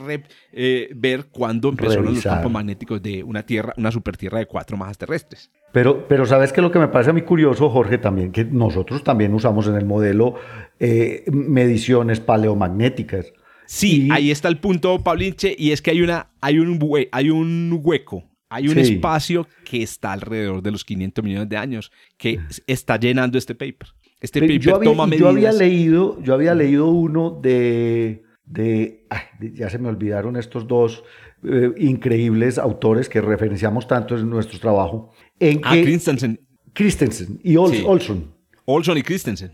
[0.54, 4.98] eh, ver cuándo empezaron los campos magnéticos de una Tierra, una supertierra de cuatro masas
[4.98, 5.52] terrestres.
[5.74, 9.04] Pero, pero sabes que lo que me parece a mí curioso, Jorge, también, que nosotros
[9.04, 10.36] también usamos en el modelo
[10.80, 13.34] eh, mediciones paleomagnéticas.
[13.66, 16.80] Sí, ahí está el punto, Paulinche, y es que hay, una, hay, un,
[17.12, 21.91] hay un hueco hay un espacio que está alrededor de los 500 millones de años
[22.18, 22.38] que
[22.68, 23.88] está llenando este paper.
[24.20, 25.22] Este paper yo había, toma medidas.
[25.22, 29.06] Yo había leído, yo había leído uno de, de,
[29.54, 31.02] ya se me olvidaron estos dos
[31.43, 35.14] eh, increíbles autores que referenciamos tanto en nuestro trabajo.
[35.39, 36.38] En ah, Christensen.
[36.74, 38.34] Christensen y Olson.
[38.66, 39.52] Olson y Christensen.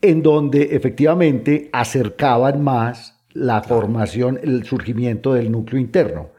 [0.00, 6.30] en donde efectivamente acercaban más la formación, el surgimiento del núcleo interno.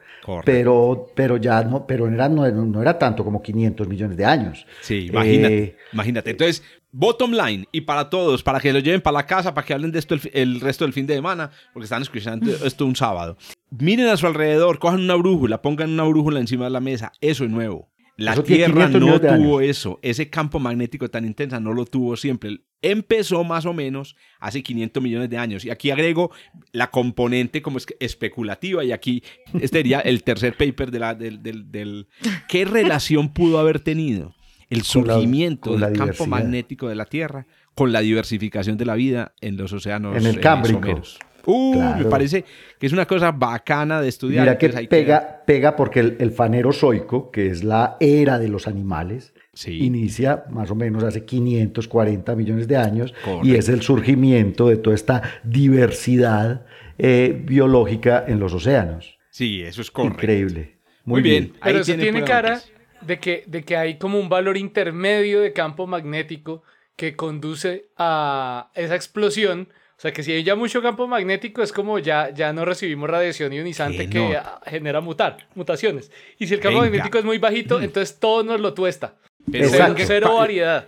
[0.44, 2.44] Pero, pero ya no, pero era, no,
[2.80, 4.66] era tanto como 500 millones de años.
[4.80, 5.58] Sí, imagínate.
[5.58, 6.30] Eh, imagínate.
[6.30, 6.62] Entonces,
[6.92, 9.92] bottom line, y para todos, para que lo lleven para la casa, para que hablen
[9.92, 13.36] de esto el, resto del fin de semana, porque están escuchando esto un sábado.
[13.70, 17.12] Miren a su alrededor, cojan una brújula, pongan una brújula encima de la mesa.
[17.20, 17.88] Eso es nuevo.
[18.18, 22.58] La Tierra no tuvo eso, ese campo magnético tan intenso no lo tuvo siempre.
[22.82, 25.64] Empezó más o menos hace 500 millones de años.
[25.64, 26.32] Y aquí agrego
[26.72, 29.22] la componente como es especulativa y aquí
[29.54, 32.08] este sería el tercer paper de la, del, del,
[32.48, 34.34] ¿Qué relación pudo haber tenido
[34.68, 37.46] el surgimiento del campo magnético de la Tierra
[37.76, 41.02] con la diversificación de la vida en los océanos En el Cámbrico.
[41.50, 42.44] Uh, me parece
[42.78, 44.44] que es una cosa bacana de estudiar.
[44.44, 49.32] Mira que pega, pega porque el, el fanerozoico, que es la era de los animales,
[49.66, 54.94] inicia más o menos hace 540 millones de años y es el surgimiento de toda
[54.94, 56.66] esta diversidad
[56.98, 59.18] eh, biológica en los océanos.
[59.30, 60.16] Sí, eso es correcto.
[60.16, 60.78] Increíble.
[61.04, 61.54] Muy, bien.
[61.62, 62.60] Pero eso tiene cara
[63.00, 66.62] de que, de que hay como un valor intermedio de campo magnético
[66.96, 69.68] que conduce a esa explosión
[69.98, 73.10] o sea que si hay ya mucho campo magnético es como ya, ya no recibimos
[73.10, 76.12] radiación ionizante que genera mutar, mutaciones.
[76.38, 79.16] Y si el campo magnético es muy bajito, entonces todo nos lo tuesta.
[79.50, 80.86] Cero, cero variedad.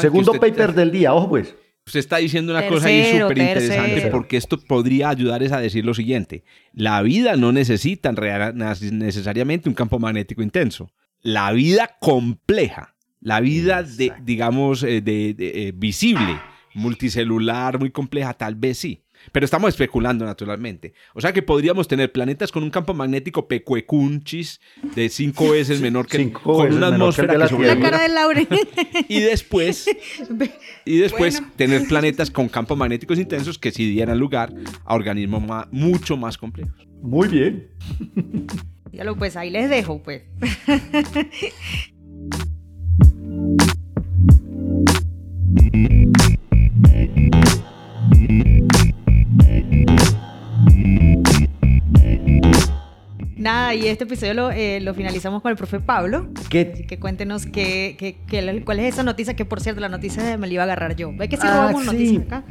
[0.00, 1.54] Segundo paper del día, ojo pues.
[1.86, 5.94] Usted está diciendo una cosa ahí súper interesante porque esto podría ayudar a decir lo
[5.94, 6.42] siguiente.
[6.72, 10.90] La vida no necesita necesariamente un campo magnético intenso.
[11.22, 16.40] La vida compleja, la vida, de, digamos, eh, de, eh, visible,
[16.74, 19.02] multicelular, muy compleja, tal vez sí.
[19.32, 20.94] Pero estamos especulando naturalmente.
[21.14, 24.60] O sea que podríamos tener planetas con un campo magnético pecuecunchis
[24.94, 28.48] de cinco veces menor que con una atmósfera que, la, la cara de Laure.
[29.08, 29.86] Y después
[30.86, 34.54] y después tener planetas con campos magnéticos intensos que sí dieran lugar
[34.84, 36.88] a organismos mucho más complejos.
[37.02, 37.68] Muy bien.
[38.92, 40.22] Ya lo pues ahí les dejo pues.
[53.40, 56.28] Nada, y este episodio lo, eh, lo, finalizamos con el profe Pablo.
[56.50, 56.84] ¿Qué?
[56.86, 60.46] Que cuéntenos qué, qué, qué, cuál es esa noticia, que por cierto, la noticia me
[60.46, 61.10] la iba a agarrar yo.
[61.14, 62.44] ¿Ve que si ah, robamos noticias acá?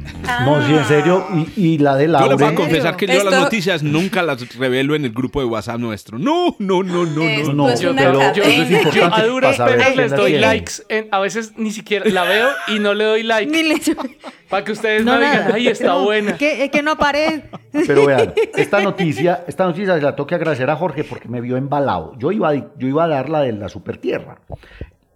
[0.44, 1.24] No, sí, en serio.
[1.56, 2.20] Y, y la de la.
[2.20, 5.40] Yo le voy a confesar que yo las noticias nunca las revelo en el grupo
[5.40, 6.18] de WhatsApp nuestro.
[6.18, 7.52] No, no, no, no, no.
[7.52, 10.72] no, yo, pero yo, es importante a duras penas les doy likes.
[10.88, 13.50] En, a veces ni siquiera la veo y no le doy like.
[13.50, 13.80] Ni le...
[14.50, 16.36] Para que ustedes no, digan, ay, está buena.
[16.36, 17.44] Que, es que no aparece.
[17.86, 21.40] Pero vean, esta noticia, esta noticia se la tengo que agradecer a Jorge porque me
[21.40, 22.14] vio embalado.
[22.18, 24.40] Yo iba, yo iba a dar la de la supertierra.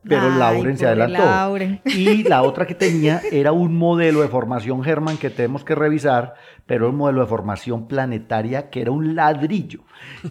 [0.07, 1.57] Pero Lauren se adelantó.
[1.87, 6.35] Y la otra que tenía era un modelo de formación Germán que tenemos que revisar,
[6.67, 9.81] pero un modelo de formación planetaria que era un ladrillo.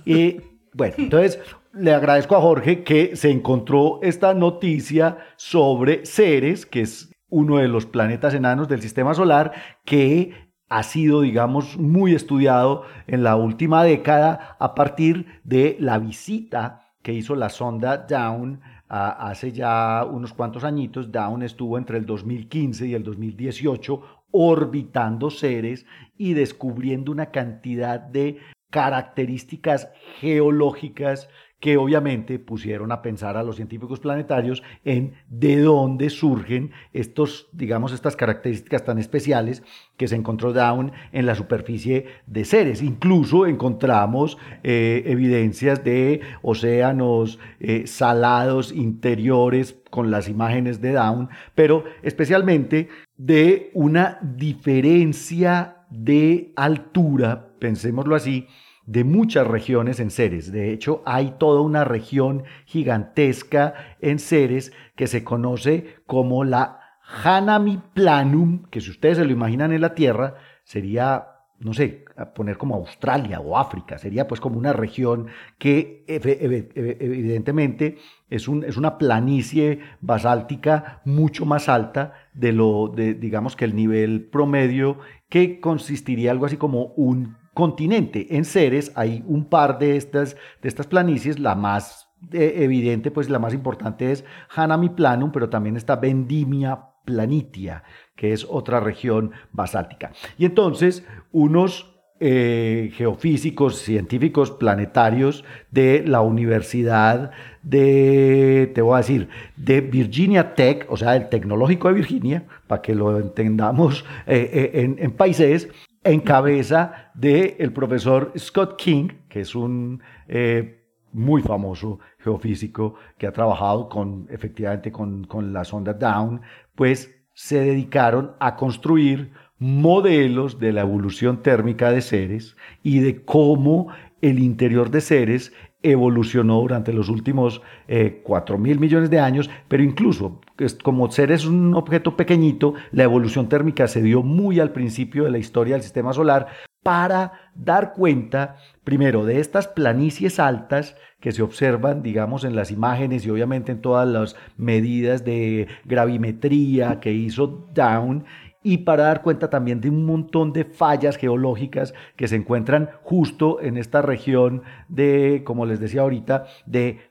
[0.05, 0.41] Y
[0.73, 1.39] bueno, entonces
[1.73, 7.67] le agradezco a Jorge que se encontró esta noticia sobre Ceres, que es uno de
[7.67, 9.53] los planetas enanos del sistema solar
[9.85, 16.93] que ha sido, digamos, muy estudiado en la última década a partir de la visita
[17.01, 22.85] que hizo la sonda Down hace ya unos cuantos añitos, Down estuvo entre el 2015
[22.85, 28.37] y el 2018 orbitando Ceres y descubriendo una cantidad de
[28.69, 31.29] características geológicas
[31.63, 37.93] que obviamente pusieron a pensar a los científicos planetarios en de dónde surgen estos, digamos,
[37.93, 39.63] estas características tan especiales
[39.95, 42.81] que se encontró Down en la superficie de Ceres.
[42.81, 51.85] Incluso encontramos eh, evidencias de océanos eh, salados interiores con las imágenes de Down, pero
[52.01, 58.47] especialmente de una diferencia de altura, pensémoslo así,
[58.85, 60.51] de muchas regiones en Ceres.
[60.51, 66.79] De hecho, hay toda una región gigantesca en Ceres que se conoce como la
[67.23, 71.27] Hanami Planum, que si ustedes se lo imaginan en la Tierra, sería,
[71.59, 72.05] no sé,
[72.35, 75.27] poner como Australia o África, sería pues como una región
[75.57, 77.97] que evidentemente
[78.29, 83.75] es, un, es una planicie basáltica mucho más alta de lo, de, digamos que el
[83.75, 88.35] nivel promedio, que consistiría algo así como un continente.
[88.35, 93.29] En Ceres hay un par de estas, de estas planicies, la más eh, evidente, pues
[93.29, 94.23] la más importante es
[94.55, 97.83] Hanami Planum, pero también está Vendimia Planitia,
[98.15, 100.11] que es otra región basáltica.
[100.37, 107.31] Y entonces, unos eh, geofísicos, científicos planetarios de la Universidad
[107.61, 109.27] de, te voy a decir,
[109.57, 114.95] de Virginia Tech, o sea, el Tecnológico de Virginia, para que lo entendamos eh, en,
[114.99, 115.67] en países,
[116.03, 123.27] en cabeza del el profesor Scott King, que es un eh, muy famoso geofísico que
[123.27, 126.41] ha trabajado con, efectivamente con, con la sonda Down,
[126.75, 133.87] pues se dedicaron a construir modelos de la evolución térmica de Ceres y de cómo
[134.21, 139.83] el interior de Ceres evolucionó durante los últimos eh, 4 mil millones de años, pero
[139.83, 140.39] incluso
[140.81, 145.31] como Ceres es un objeto pequeñito, la evolución térmica se dio muy al principio de
[145.31, 146.47] la historia del sistema solar
[146.83, 153.25] para dar cuenta, primero, de estas planicies altas que se observan, digamos, en las imágenes
[153.25, 158.25] y obviamente en todas las medidas de gravimetría que hizo Down,
[158.63, 163.61] y para dar cuenta también de un montón de fallas geológicas que se encuentran justo
[163.61, 167.01] en esta región de, como les decía ahorita, de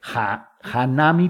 [0.63, 1.29] Hanami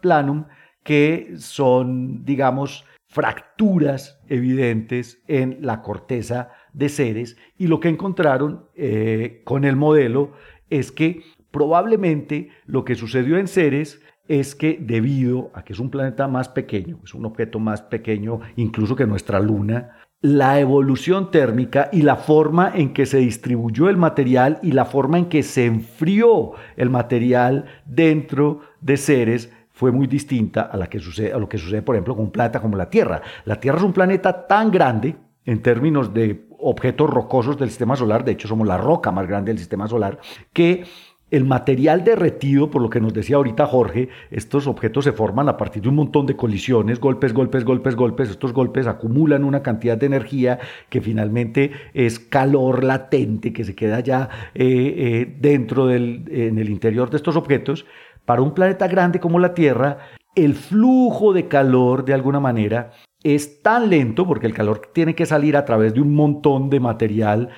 [0.00, 0.44] Planum,
[0.82, 7.36] que son, digamos, fracturas evidentes en la corteza de Ceres.
[7.56, 10.32] Y lo que encontraron eh, con el modelo
[10.70, 15.90] es que probablemente lo que sucedió en Ceres es que debido a que es un
[15.90, 21.88] planeta más pequeño, es un objeto más pequeño incluso que nuestra luna, la evolución térmica
[21.92, 25.64] y la forma en que se distribuyó el material y la forma en que se
[25.64, 31.48] enfrió el material dentro de Ceres fue muy distinta a, la que sucede, a lo
[31.48, 33.22] que sucede, por ejemplo, con un planeta como la Tierra.
[33.44, 35.14] La Tierra es un planeta tan grande
[35.44, 39.52] en términos de objetos rocosos del sistema solar, de hecho somos la roca más grande
[39.52, 40.18] del sistema solar,
[40.52, 40.84] que
[41.30, 45.56] el material derretido, por lo que nos decía ahorita Jorge, estos objetos se forman a
[45.56, 48.30] partir de un montón de colisiones, golpes, golpes, golpes, golpes.
[48.30, 50.58] Estos golpes acumulan una cantidad de energía
[50.88, 56.70] que finalmente es calor latente que se queda ya eh, eh, dentro del, en el
[56.70, 57.84] interior de estos objetos.
[58.24, 59.98] Para un planeta grande como la Tierra,
[60.34, 65.26] el flujo de calor, de alguna manera, es tan lento, porque el calor tiene que
[65.26, 67.48] salir a través de un montón de material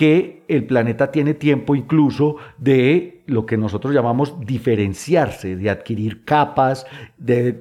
[0.00, 6.86] que el planeta tiene tiempo incluso de lo que nosotros llamamos diferenciarse, de adquirir capas,
[7.18, 7.58] de,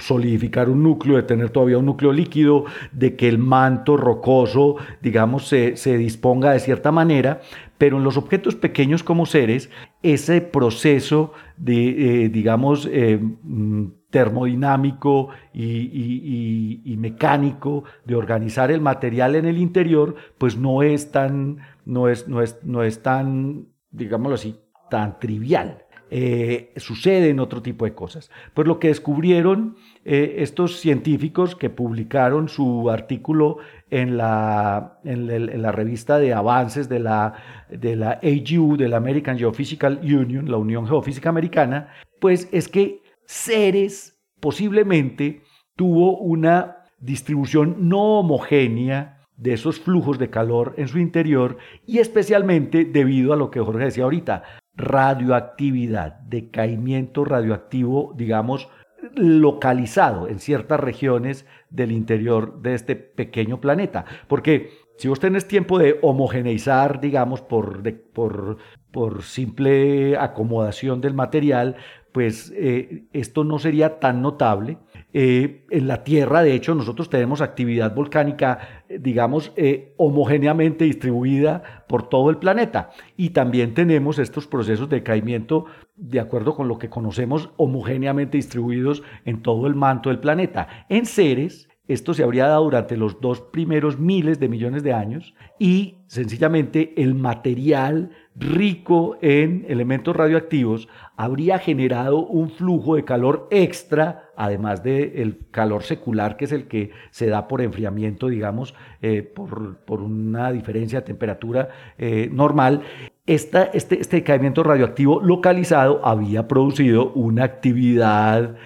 [0.00, 5.46] solidificar un núcleo, de tener todavía un núcleo líquido, de que el manto rocoso, digamos,
[5.46, 7.42] se, disponga de cierta manera,
[7.76, 9.68] pero en los objetos pequeños como seres,
[10.02, 19.46] ese proceso de, eh, digamos, eh, mm, termodinámico y, mecánico de organizar el material en
[19.46, 24.58] el interior, pues no es tan, no es, no es, no es tan, digámoslo así,
[24.90, 25.84] tan trivial.
[26.10, 28.30] Eh, suceden otro tipo de cosas.
[28.54, 33.58] Pues lo que descubrieron eh, estos científicos que publicaron su artículo
[33.90, 37.34] en la, en, la revista de avances de la,
[37.68, 41.88] de la AGU, de la American Geophysical Union, la Unión Geofísica Americana,
[42.20, 45.42] pues es que Ceres posiblemente
[45.76, 52.86] tuvo una distribución no homogénea de esos flujos de calor en su interior y especialmente
[52.86, 58.70] debido a lo que Jorge decía ahorita, radioactividad, decaimiento radioactivo, digamos,
[59.14, 64.06] localizado en ciertas regiones del interior de este pequeño planeta.
[64.26, 67.82] Porque si vos tenés tiempo de homogeneizar, digamos, por,
[68.14, 68.56] por,
[68.90, 71.76] por simple acomodación del material,
[72.12, 74.78] pues eh, esto no sería tan notable.
[75.12, 79.52] Eh, en la Tierra, de hecho, nosotros tenemos actividad volcánica, eh, digamos,
[79.96, 82.90] homogéneamente distribuida por todo el planeta.
[83.16, 89.02] Y también tenemos estos procesos de caimiento, de acuerdo con lo que conocemos, homogéneamente distribuidos
[89.24, 90.86] en todo el manto del planeta.
[90.88, 95.34] En Ceres, esto se habría dado durante los dos primeros miles de millones de años
[95.58, 104.30] y sencillamente el material rico en elementos radioactivos habría generado un flujo de calor extra,
[104.36, 110.02] además del calor secular, que es el que se da por enfriamiento, digamos, eh, por,
[110.02, 112.82] una diferencia de temperatura eh, normal.
[113.26, 118.56] este, este caimiento radioactivo localizado había producido una actividad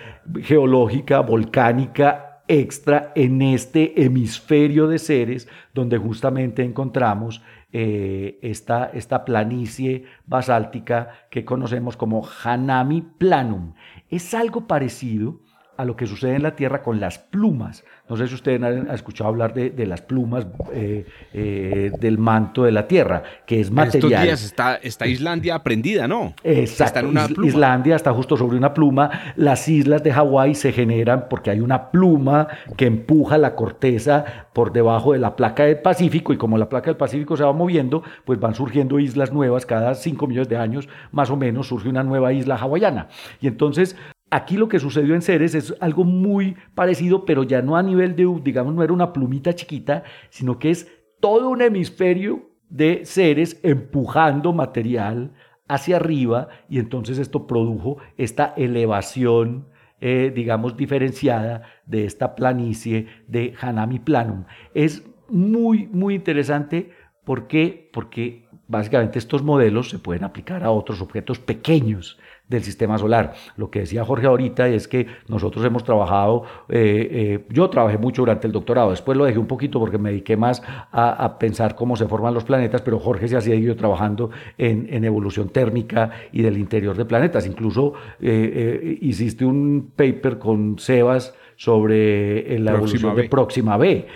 [0.43, 10.05] geológica, volcánica, extra en este hemisferio de seres donde justamente encontramos eh, esta, esta planicie
[10.27, 13.73] basáltica que conocemos como Hanami Planum.
[14.11, 15.41] Es algo parecido
[15.83, 17.85] a lo que sucede en la Tierra con las plumas.
[18.09, 22.71] No sé si ustedes han escuchado hablar de, las plumas eh, eh, del manto de
[22.71, 24.13] la Tierra, que es material.
[24.13, 26.35] Estos días está, está Islandia prendida, ¿no?
[26.45, 26.85] Exacto.
[26.85, 27.49] Está en una pluma.
[27.49, 29.35] Islandia está justo sobre una pluma.
[29.35, 34.73] Las islas de Hawái se generan porque hay una pluma que empuja la corteza por
[34.73, 38.05] debajo de la placa del Pacífico y como la placa del Pacífico se va moviendo,
[38.25, 42.05] pues van surgiendo islas nuevas cada 5 millones de años, más o menos, surge una
[42.05, 43.09] nueva isla hawaiana.
[43.41, 43.97] Y entonces
[44.35, 48.17] Aquí lo que sucedió en Ceres es algo muy parecido, pero ya no a nivel
[48.17, 53.61] de, digamos, no era una plumita chiquita, sino que es todo un hemisferio de Ceres
[53.63, 55.35] empujando material
[55.69, 59.67] hacia arriba y entonces esto produjo esta elevación,
[60.01, 64.45] eh, digamos, diferenciada de esta planicie de Hanami Planum.
[64.73, 66.93] Es muy, muy interesante.
[67.25, 67.91] ¿Por qué?
[67.93, 72.19] Porque básicamente estos modelos se pueden aplicar a otros objetos pequeños
[72.57, 73.35] del sistema solar.
[73.57, 78.23] Lo que decía Jorge ahorita es que nosotros hemos trabajado, eh, eh, yo trabajé mucho
[78.23, 81.97] durante el doctorado, después lo dejé un poquito porque me dediqué más a, pensar cómo
[81.97, 86.59] se forman los planetas, pero Jorge se ha seguido trabajando en, evolución térmica y del
[86.59, 87.47] interior de planetas.
[87.47, 94.07] Incluso eh, hiciste un paper con Sebas sobre la evolución de Próxima B.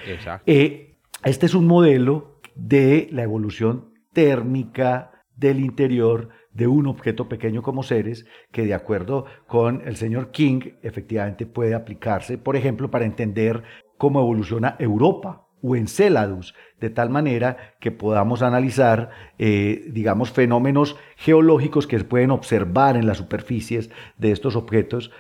[1.25, 7.83] este es un modelo de la evolución térmica del interior de un objeto pequeño como
[7.83, 13.63] seres que de acuerdo con el señor King efectivamente puede aplicarse, por ejemplo, para entender
[13.99, 21.87] cómo evoluciona Europa o Enceladus, de tal manera que podamos analizar, eh, digamos, fenómenos geológicos
[21.87, 25.11] que se pueden observar en las superficies de estos objetos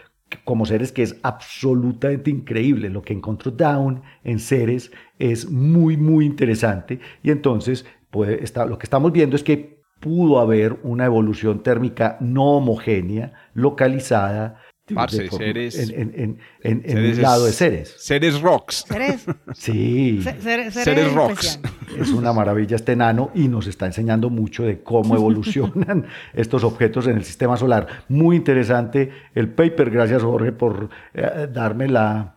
[0.44, 2.90] como seres que es absolutamente increíble.
[2.90, 8.86] Lo que encontró Down en seres es muy, muy interesante y entonces puede lo que
[8.86, 9.76] estamos viendo es que
[10.06, 14.60] pudo haber una evolución térmica no homogénea, localizada
[15.08, 17.92] seres, en, el lado de seres.
[17.98, 18.84] Seres rocks.
[18.86, 19.26] Seres.
[19.54, 20.22] Sí.
[20.22, 21.58] seres, rocks.
[21.98, 27.08] Es una maravilla este enano y nos está enseñando mucho de cómo evolucionan estos objetos
[27.08, 28.04] en el sistema solar.
[28.08, 29.90] Muy interesante el paper.
[29.90, 32.36] Gracias, Jorge, por eh, darme la,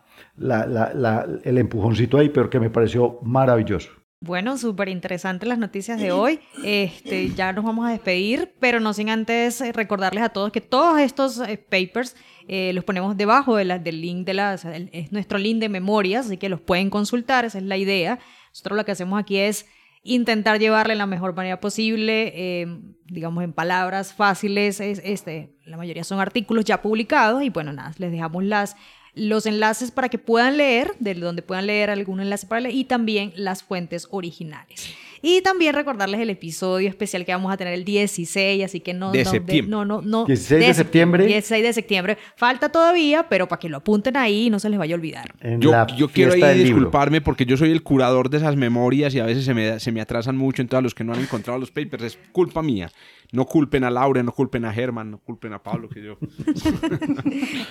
[1.44, 3.99] el empujoncito ahí, pero que me pareció maravilloso.
[4.22, 6.40] Bueno, súper interesantes las noticias de hoy.
[6.62, 10.60] Este, ya nos vamos a despedir, pero no sin antes eh, recordarles a todos que
[10.60, 12.14] todos estos eh, papers
[12.46, 16.36] eh, los ponemos debajo de del link de las, es nuestro link de memorias, así
[16.36, 18.18] que los pueden consultar, esa es la idea.
[18.50, 19.64] Nosotros lo que hacemos aquí es
[20.02, 22.66] intentar llevarle la mejor manera posible,
[23.06, 28.10] digamos en palabras fáciles, este, la mayoría son artículos ya publicados y bueno, nada, les
[28.10, 28.76] dejamos las
[29.14, 32.84] los enlaces para que puedan leer, de donde puedan leer algún enlace para leer, y
[32.84, 34.94] también las fuentes originales.
[35.22, 39.12] Y también recordarles el episodio especial que vamos a tener el 16, así que no...
[39.12, 39.70] De no, septiembre.
[39.70, 40.24] no, no, no.
[40.24, 41.26] 16 de, septiembre.
[41.26, 42.18] 16 de septiembre.
[42.36, 45.34] Falta todavía, pero para que lo apunten ahí y no se les vaya a olvidar.
[45.58, 49.24] Yo, yo quiero ahí disculparme porque yo soy el curador de esas memorias y a
[49.24, 50.62] veces se me, se me atrasan mucho.
[50.62, 52.90] Entonces, a los que no han encontrado los papers, es culpa mía.
[53.32, 56.18] No culpen a Laura, no culpen a Germán, no culpen a Pablo, que yo.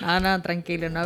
[0.00, 1.02] no, no, tranquilo, no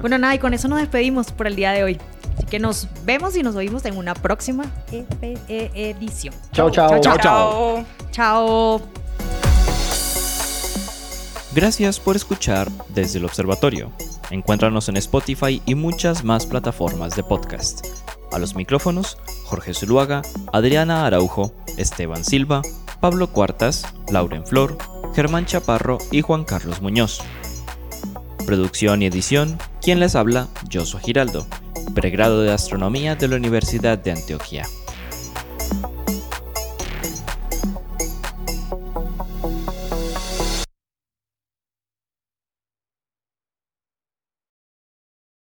[0.00, 1.98] Bueno, nada, y con eso nos despedimos por el día de hoy.
[2.34, 6.34] Así que nos vemos y nos oímos en una próxima e edición.
[6.52, 7.00] Chao, chao.
[7.00, 7.84] Chao, chao.
[8.10, 8.82] Chao.
[11.54, 13.92] Gracias por escuchar desde el observatorio.
[14.30, 17.86] Encuéntranos en Spotify y muchas más plataformas de podcast.
[18.32, 20.22] A los micrófonos, Jorge Zuluaga,
[20.52, 22.62] Adriana Araujo, Esteban Silva,
[23.00, 24.78] Pablo Cuartas, Lauren Flor,
[25.14, 27.20] Germán Chaparro y Juan Carlos Muñoz.
[28.46, 31.46] Producción y edición, quien les habla, Josué Giraldo,
[31.94, 34.66] pregrado de Astronomía de la Universidad de Antioquia.